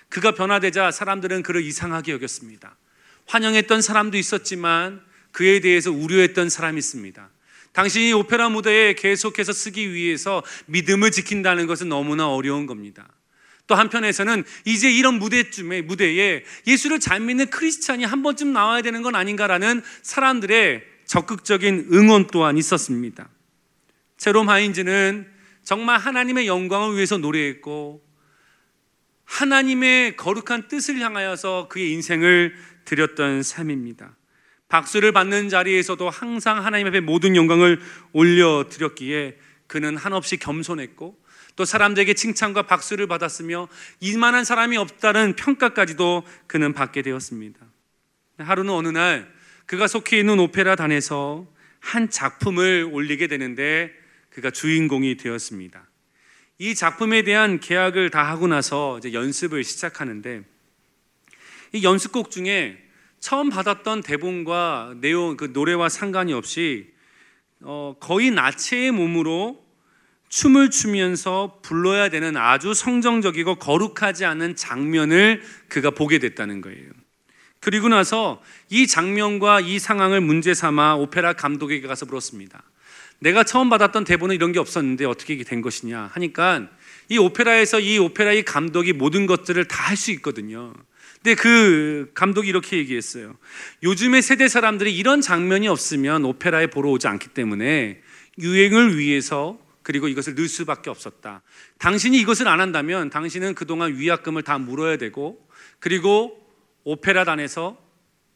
그가 0.09 0.33
변화되자 0.33 0.91
사람들은 0.91 1.45
그를 1.45 1.63
이상하게 1.63 2.11
여겼습니다. 2.15 2.77
환영했던 3.27 3.81
사람도 3.81 4.19
있었지만 4.19 5.05
그에 5.31 5.61
대해서 5.61 5.93
우려했던 5.93 6.49
사람이 6.49 6.79
있습니다. 6.79 7.31
당신이 7.77 8.15
오페라 8.15 8.49
무대에 8.49 8.95
계속해서 8.95 9.53
쓰기 9.53 9.93
위해서 9.93 10.43
믿음을 10.65 11.11
지킨다는 11.11 11.67
것은 11.67 11.91
너무나 11.91 12.27
어려운 12.27 12.65
겁니다. 12.65 13.07
또 13.67 13.75
한편에서는 13.75 14.45
이제 14.65 14.91
이런 14.91 15.19
무대쯤에 15.19 15.83
무대에 15.83 16.43
예수를 16.67 17.01
잘 17.01 17.21
믿는 17.21 17.51
크리스찬이 17.51 18.05
한 18.05 18.23
번쯤 18.23 18.55
나와야 18.55 18.81
되는 18.81 19.03
건 19.03 19.15
아닌가라는 19.15 19.83
사람들의 20.01 20.85
적극적인 21.05 21.89
응원 21.93 22.29
또한 22.29 22.57
있었습니다. 22.57 23.29
제롬 24.17 24.49
하인즈는 24.49 25.27
정말 25.63 25.99
하나님의 25.99 26.47
영광을 26.47 26.95
위해서 26.95 27.19
노래했고 27.19 28.03
하나님의 29.27 30.17
거룩한 30.17 30.69
뜻을 30.69 30.99
향하여서 31.01 31.69
그의 31.69 31.93
인생을 31.93 32.55
드렸던 32.87 33.43
삶입니다. 33.43 34.17
박수를 34.69 35.13
받는 35.13 35.49
자리에서도 35.49 36.11
항상 36.11 36.65
하나님 36.65 36.89
앞에 36.89 37.01
모든 37.01 37.37
영광을 37.37 37.81
올려 38.13 38.67
드렸기에 38.69 39.37
그는 39.67 39.97
한없이 39.97 40.37
겸손했고 40.37 41.19
또 41.55 41.65
사람들에게 41.65 42.13
칭찬과 42.15 42.63
박수를 42.63 43.07
받았으며 43.07 43.69
이만한 44.01 44.45
사람이 44.45 44.77
없다는 44.77 45.37
평가까지도 45.37 46.25
그는 46.47 46.73
받게 46.73 47.03
되었습니다. 47.03 47.61
하루는 48.39 48.73
어느 48.73 48.89
날 48.89 49.33
그가 49.65 49.87
속해 49.87 50.19
있는 50.19 50.39
오페라단에서 50.39 51.47
한 51.81 52.11
작품을 52.11 52.89
올리게 52.93 53.27
되는데 53.27 53.93
그가 54.31 54.51
주인공이 54.51 55.17
되었습니다. 55.17 55.89
이 56.59 56.75
작품에 56.75 57.23
대한 57.23 57.61
계약을 57.61 58.11
다 58.11 58.23
하고 58.25 58.47
나서 58.47 58.99
이제 58.99 59.13
연습을 59.13 59.65
시작하는데 59.65 60.43
이 61.73 61.83
연습곡 61.83 62.31
중에 62.31 62.86
처음 63.27 63.51
받았던 63.51 64.03
대본과 64.03 64.99
내용 65.01 65.37
그 65.37 65.51
노래와 65.53 65.89
상관이 65.89 66.33
없이 66.33 66.87
어, 67.61 67.97
거의 67.99 68.31
나체의 68.31 68.93
몸으로 68.93 69.67
춤을 70.29 70.71
추면서 70.71 71.59
불러야 71.61 72.09
되는 72.09 72.37
아주 72.37 72.73
성정적이고 72.73 73.57
거룩하지 73.57 74.25
않은 74.27 74.55
장면을 74.55 75.43
그가 75.67 75.91
보게 75.91 76.21
됐다는 76.21 76.61
거예요. 76.61 76.89
그리고 77.59 77.89
나서 77.89 78.41
이 78.71 78.87
장면과 78.87 79.59
이 79.59 79.81
상황을 79.81 80.21
문제 80.21 80.55
삼아 80.55 80.95
오페라 80.95 81.33
감독에게 81.33 81.85
가서 81.89 82.07
물었습니다. 82.07 82.63
내가 83.19 83.43
처음 83.43 83.69
받았던 83.69 84.05
대본은 84.05 84.37
이런 84.37 84.53
게 84.53 84.61
없었는데 84.61 85.05
어떻게 85.05 85.37
된 85.43 85.63
것이냐 85.63 86.11
하니까 86.13 86.69
이 87.09 87.19
오페라에서 87.19 87.81
이 87.81 87.99
오페라의 87.99 88.45
감독이 88.45 88.93
모든 88.93 89.27
것들을 89.27 89.65
다 89.65 89.87
할 89.89 89.97
수 89.97 90.13
있거든요. 90.13 90.73
근데 91.27 91.35
그 91.35 92.13
감독이 92.15 92.49
이렇게 92.49 92.77
얘기했어요. 92.77 93.37
요즘의 93.83 94.23
세대 94.23 94.47
사람들이 94.47 94.97
이런 94.97 95.21
장면이 95.21 95.67
없으면 95.67 96.25
오페라에 96.25 96.69
보러 96.69 96.91
오지 96.91 97.09
않기 97.09 97.31
때문에 97.31 98.01
유행을 98.39 98.97
위해서 98.97 99.59
그리고 99.83 100.07
이것을 100.07 100.37
넣을 100.37 100.47
수밖에 100.47 100.89
없었다. 100.89 101.43
당신이 101.79 102.17
이것을 102.21 102.47
안 102.47 102.61
한다면 102.61 103.11
당신은 103.11 103.57
그동안 103.57 103.97
위약금을 103.97 104.45
다 104.45 104.59
물어야 104.59 104.99
되고 104.99 105.45
그리고 105.81 106.47
오페라단에서 106.85 107.77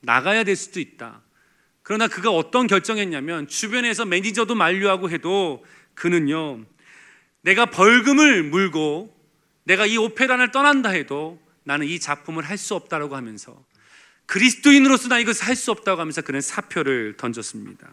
나가야 0.01 0.43
될 0.43 0.57
수도 0.57 0.81
있다. 0.81 1.23
그러나 1.83 2.09
그가 2.09 2.31
어떤 2.31 2.67
결정했냐면 2.67 3.47
주변에서 3.47 4.05
매니저도 4.05 4.57
만류하고 4.57 5.11
해도 5.11 5.65
그는요 5.95 6.65
내가 7.43 7.67
벌금을 7.67 8.43
물고 8.43 9.17
내가 9.63 9.87
이 9.87 9.97
오페라를 9.97 10.51
떠난다 10.51 10.91
해도 10.91 11.39
나는 11.71 11.87
이 11.87 12.01
작품을 12.01 12.43
할 12.43 12.59
수 12.59 12.75
없다라고 12.75 13.15
하면서 13.15 13.65
그리스도인으로서 14.27 15.07
나 15.07 15.21
이것을 15.21 15.47
할 15.47 15.55
수 15.55 15.71
없다고 15.71 16.01
하면서 16.01 16.21
그는 16.21 16.41
사표를 16.41 17.17
던졌습니다. 17.17 17.89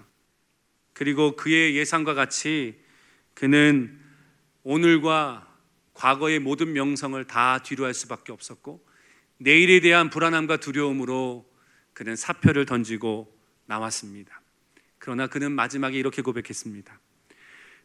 그리고 0.93 1.35
그의 1.35 1.75
예상과 1.75 2.15
같이 2.15 2.81
그는 3.35 3.99
오늘과 4.63 5.47
과거의 5.93 6.39
모든 6.39 6.73
명성을 6.73 7.23
다 7.25 7.59
뒤로 7.59 7.85
할 7.85 7.93
수밖에 7.93 8.31
없었고 8.31 8.83
내일에 9.37 9.79
대한 9.79 10.09
불안함과 10.09 10.57
두려움으로 10.57 11.47
그는 11.93 12.15
사표를 12.15 12.65
던지고 12.65 13.31
나왔습니다. 13.67 14.41
그러나 14.97 15.27
그는 15.27 15.51
마지막에 15.51 15.99
이렇게 15.99 16.23
고백했습니다. 16.23 16.99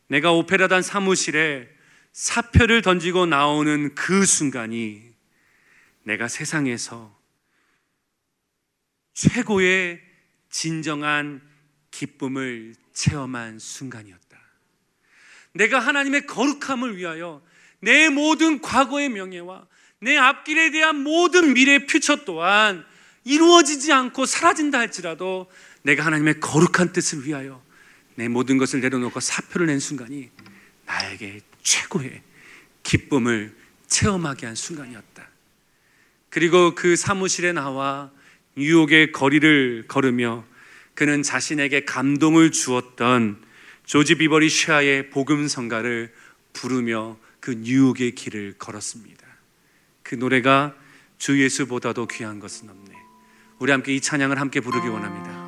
내가 0.06 0.32
오페라단 0.32 0.80
사무실에 0.80 1.68
사표를 2.12 2.80
던지고 2.80 3.26
나오는 3.26 3.94
그 3.94 4.24
순간이 4.24 5.11
내가 6.04 6.28
세상에서 6.28 7.16
최고의 9.14 10.00
진정한 10.50 11.40
기쁨을 11.90 12.74
체험한 12.92 13.58
순간이었다. 13.58 14.38
내가 15.54 15.78
하나님의 15.78 16.26
거룩함을 16.26 16.96
위하여 16.96 17.42
내 17.80 18.08
모든 18.08 18.60
과거의 18.60 19.08
명예와 19.10 19.66
내 20.00 20.16
앞길에 20.16 20.70
대한 20.70 21.02
모든 21.02 21.54
미래의 21.54 21.86
퓨처 21.86 22.24
또한 22.24 22.84
이루어지지 23.24 23.92
않고 23.92 24.26
사라진다 24.26 24.78
할지라도 24.78 25.50
내가 25.82 26.04
하나님의 26.04 26.40
거룩한 26.40 26.92
뜻을 26.92 27.26
위하여 27.26 27.62
내 28.14 28.28
모든 28.28 28.58
것을 28.58 28.80
내려놓고 28.80 29.20
사표를 29.20 29.66
낸 29.66 29.78
순간이 29.78 30.30
나에게 30.86 31.40
최고의 31.62 32.22
기쁨을 32.82 33.56
체험하게 33.86 34.46
한 34.46 34.54
순간이었다. 34.54 35.31
그리고 36.32 36.74
그 36.74 36.96
사무실에 36.96 37.52
나와 37.52 38.10
뉴욕의 38.56 39.12
거리를 39.12 39.84
걸으며 39.86 40.44
그는 40.94 41.22
자신에게 41.22 41.84
감동을 41.84 42.52
주었던 42.52 43.38
조지 43.84 44.14
비버리 44.14 44.48
샤의 44.48 45.10
복음 45.10 45.46
성가를 45.46 46.10
부르며 46.54 47.18
그 47.38 47.50
뉴욕의 47.50 48.14
길을 48.14 48.54
걸었습니다. 48.58 49.26
그 50.02 50.14
노래가 50.14 50.74
주 51.18 51.38
예수보다도 51.38 52.08
귀한 52.08 52.40
것은 52.40 52.70
없네. 52.70 52.94
우리 53.58 53.70
함께 53.70 53.94
이 53.94 54.00
찬양을 54.00 54.40
함께 54.40 54.60
부르기 54.60 54.88
원합니다. 54.88 55.41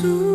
Jesús. 0.00 0.29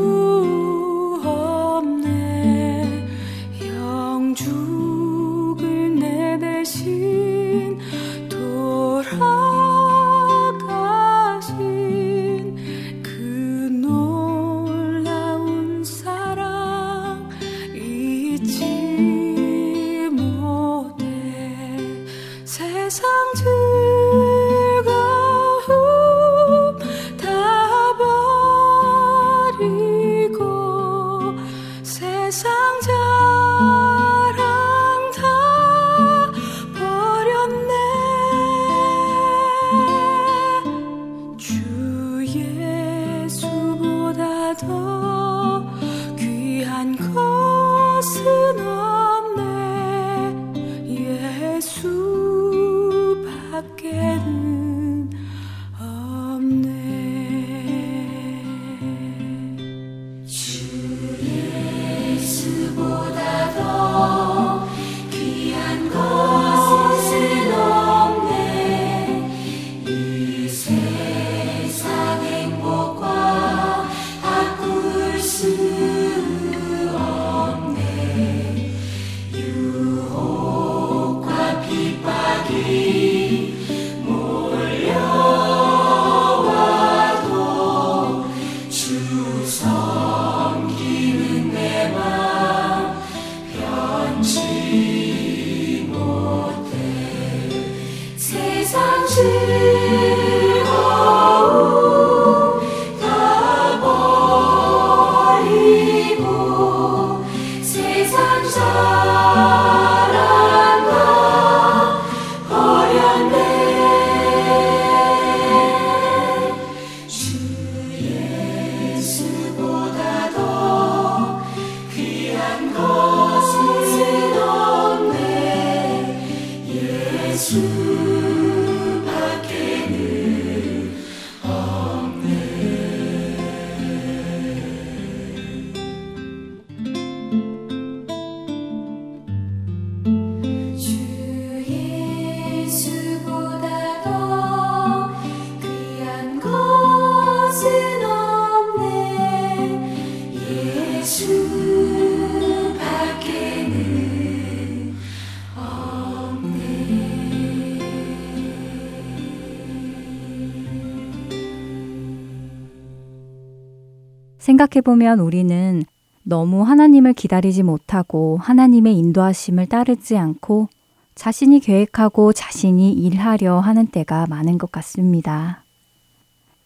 생각해보면 164.55 165.19
우리는 165.19 165.83
너무 166.23 166.63
하나님을 166.63 167.13
기다리지 167.13 167.63
못하고 167.63 168.37
하나님의 168.41 168.97
인도하심을 168.97 169.67
따르지 169.67 170.17
않고 170.17 170.69
자신이 171.13 171.59
계획하고 171.59 172.33
자신이 172.33 172.93
일하려 172.93 173.59
하는 173.59 173.87
때가 173.87 174.25
많은 174.27 174.57
것 174.57 174.71
같습니다. 174.71 175.63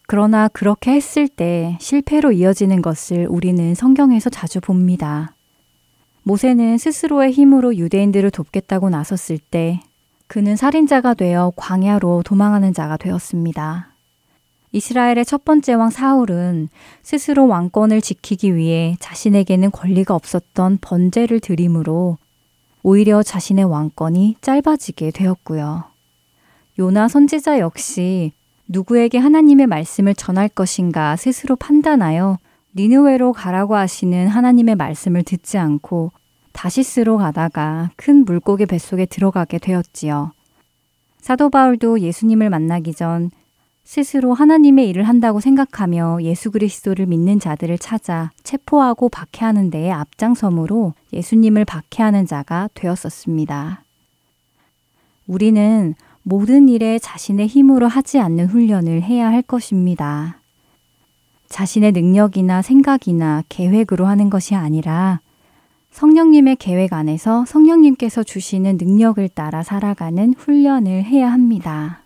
그러나 0.06 0.48
그렇게 0.48 0.92
했을 0.92 1.28
때 1.28 1.76
실패로 1.80 2.32
이어지는 2.32 2.82
것을 2.82 3.26
우리는 3.28 3.74
성경에서 3.74 4.30
자주 4.30 4.60
봅니다. 4.60 5.34
모세는 6.22 6.78
스스로의 6.78 7.32
힘으로 7.32 7.76
유대인들을 7.76 8.30
돕겠다고 8.30 8.90
나섰을 8.90 9.38
때 9.38 9.80
그는 10.26 10.56
살인자가 10.56 11.14
되어 11.14 11.52
광야로 11.56 12.22
도망하는 12.24 12.72
자가 12.72 12.96
되었습니다. 12.96 13.89
이스라엘의 14.72 15.24
첫 15.24 15.44
번째 15.44 15.74
왕 15.74 15.90
사울은 15.90 16.68
스스로 17.02 17.48
왕권을 17.48 18.00
지키기 18.00 18.54
위해 18.54 18.96
자신에게는 19.00 19.72
권리가 19.72 20.14
없었던 20.14 20.78
번제를 20.80 21.40
드림으로 21.40 22.18
오히려 22.82 23.22
자신의 23.22 23.64
왕권이 23.64 24.36
짧아지게 24.40 25.10
되었고요. 25.10 25.84
요나 26.78 27.08
선지자 27.08 27.58
역시 27.58 28.32
누구에게 28.68 29.18
하나님의 29.18 29.66
말씀을 29.66 30.14
전할 30.14 30.48
것인가 30.48 31.16
스스로 31.16 31.56
판단하여 31.56 32.38
니느웨로 32.76 33.32
가라고 33.32 33.74
하시는 33.74 34.28
하나님의 34.28 34.76
말씀을 34.76 35.24
듣지 35.24 35.58
않고 35.58 36.12
다시스로 36.52 37.18
가다가 37.18 37.90
큰 37.96 38.24
물고기 38.24 38.66
뱃속에 38.66 39.06
들어가게 39.06 39.58
되었지요. 39.58 40.32
사도 41.20 41.50
바울도 41.50 42.00
예수님을 42.00 42.48
만나기 42.48 42.94
전 42.94 43.30
스스로 43.92 44.34
하나님의 44.34 44.88
일을 44.88 45.02
한다고 45.02 45.40
생각하며 45.40 46.18
예수 46.22 46.52
그리스도를 46.52 47.06
믿는 47.06 47.40
자들을 47.40 47.76
찾아 47.78 48.30
체포하고 48.44 49.08
박해하는 49.08 49.70
데에 49.70 49.90
앞장섬으로 49.90 50.94
예수님을 51.12 51.64
박해하는 51.64 52.24
자가 52.24 52.68
되었었습니다. 52.74 53.82
우리는 55.26 55.96
모든 56.22 56.68
일에 56.68 57.00
자신의 57.00 57.48
힘으로 57.48 57.88
하지 57.88 58.20
않는 58.20 58.46
훈련을 58.46 59.02
해야 59.02 59.26
할 59.26 59.42
것입니다. 59.42 60.38
자신의 61.48 61.90
능력이나 61.90 62.62
생각이나 62.62 63.42
계획으로 63.48 64.06
하는 64.06 64.30
것이 64.30 64.54
아니라 64.54 65.18
성령님의 65.90 66.58
계획 66.60 66.92
안에서 66.92 67.44
성령님께서 67.44 68.22
주시는 68.22 68.78
능력을 68.80 69.28
따라 69.30 69.64
살아가는 69.64 70.32
훈련을 70.38 71.02
해야 71.02 71.32
합니다. 71.32 71.99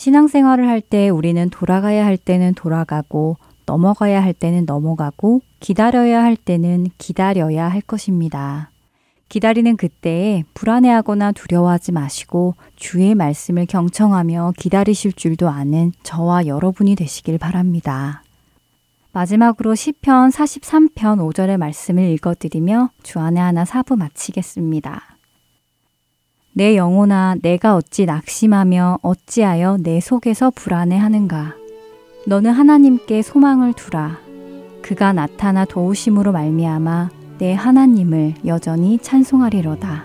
신앙생활을 0.00 0.66
할 0.66 0.80
때 0.80 1.10
우리는 1.10 1.50
돌아가야 1.50 2.06
할 2.06 2.16
때는 2.16 2.54
돌아가고 2.54 3.36
넘어가야 3.66 4.22
할 4.22 4.32
때는 4.32 4.64
넘어가고 4.64 5.42
기다려야 5.60 6.24
할 6.24 6.36
때는 6.36 6.86
기다려야 6.96 7.68
할 7.68 7.82
것입니다. 7.82 8.70
기다리는 9.28 9.76
그때에 9.76 10.44
불안해하거나 10.54 11.32
두려워하지 11.32 11.92
마시고 11.92 12.54
주의 12.76 13.14
말씀을 13.14 13.66
경청하며 13.66 14.54
기다리실 14.56 15.12
줄도 15.12 15.50
아는 15.50 15.92
저와 16.02 16.46
여러분이 16.46 16.94
되시길 16.94 17.36
바랍니다. 17.36 18.22
마지막으로 19.12 19.74
시편 19.74 20.30
43편 20.30 21.18
5절의 21.30 21.58
말씀을 21.58 22.04
읽어드리며 22.04 22.88
주안의 23.02 23.42
하나 23.42 23.66
사부 23.66 23.96
마치겠습니다. 23.96 25.09
내 26.52 26.76
영혼아 26.76 27.36
내가 27.42 27.76
어찌 27.76 28.06
낙심하며 28.06 28.98
어찌하여 29.02 29.78
내 29.82 30.00
속에서 30.00 30.50
불안해하는가 30.50 31.54
너는 32.26 32.50
하나님께 32.50 33.22
소망을 33.22 33.72
두라 33.72 34.18
그가 34.82 35.12
나타나 35.12 35.64
도우심으로 35.64 36.32
말미암아 36.32 37.10
내 37.38 37.54
하나님을 37.54 38.34
여전히 38.44 38.98
찬송하리로다. 38.98 40.04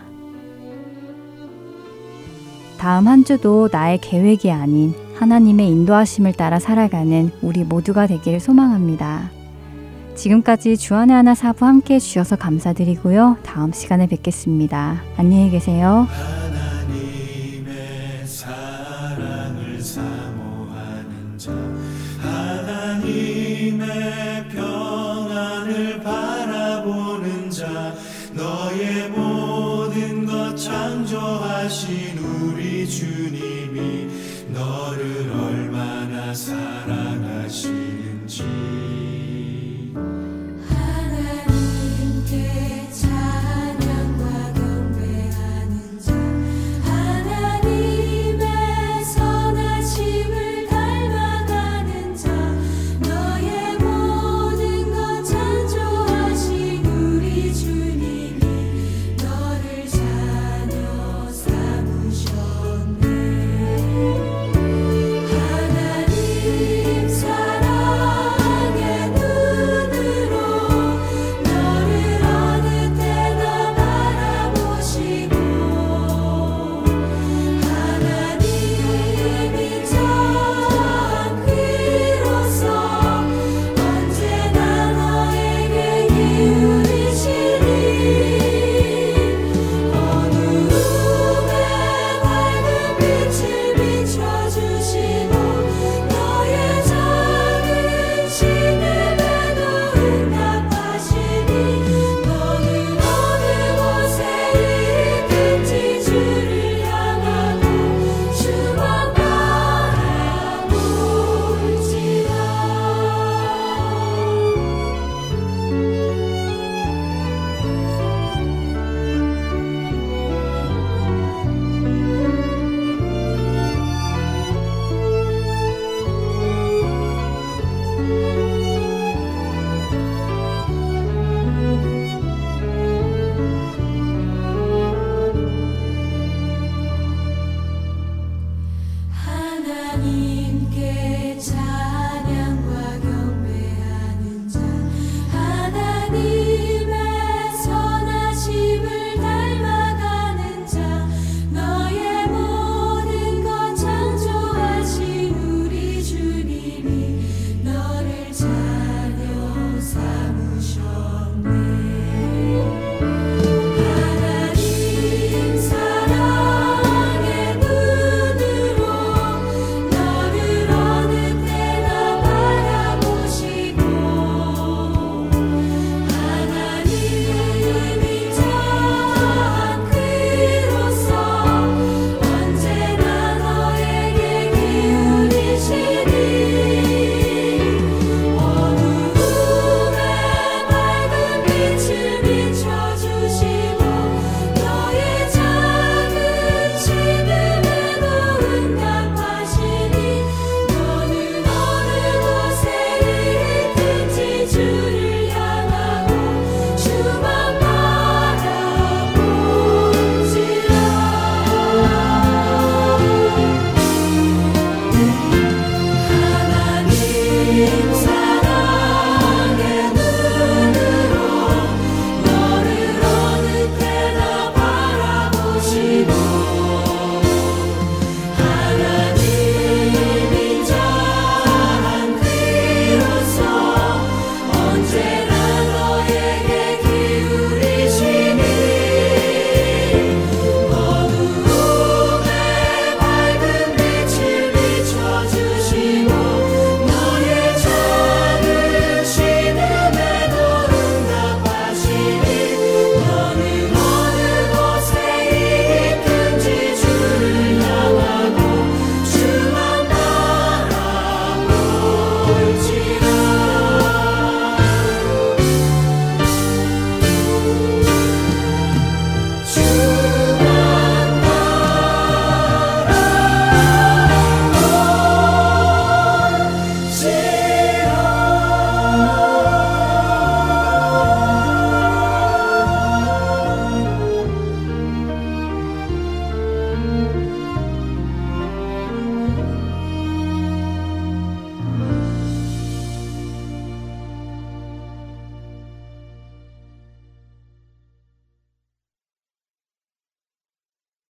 다음 2.78 3.08
한 3.08 3.24
주도 3.24 3.68
나의 3.72 3.98
계획이 3.98 4.52
아닌 4.52 4.94
하나님의 5.16 5.68
인도하심을 5.70 6.34
따라 6.34 6.60
살아가는 6.60 7.32
우리 7.42 7.64
모두가 7.64 8.06
되기를 8.08 8.40
소망합니다. 8.40 9.35
지금까지 10.16 10.78
주안의 10.78 11.16
하나 11.16 11.36
사부 11.36 11.66
함께 11.66 11.96
해주셔서 11.96 12.38
감사드리고요. 12.38 13.38
다음 13.44 13.72
시간에 13.72 14.08
뵙겠습니다. 14.08 15.02
안녕히 15.18 15.50
계세요. 15.50 16.08
창조하신 30.56 32.18
우리 32.18 32.88
주님이 32.88 34.08
너를 34.54 35.30
얼마나 35.32 36.34
사랑하시는지 36.34 38.75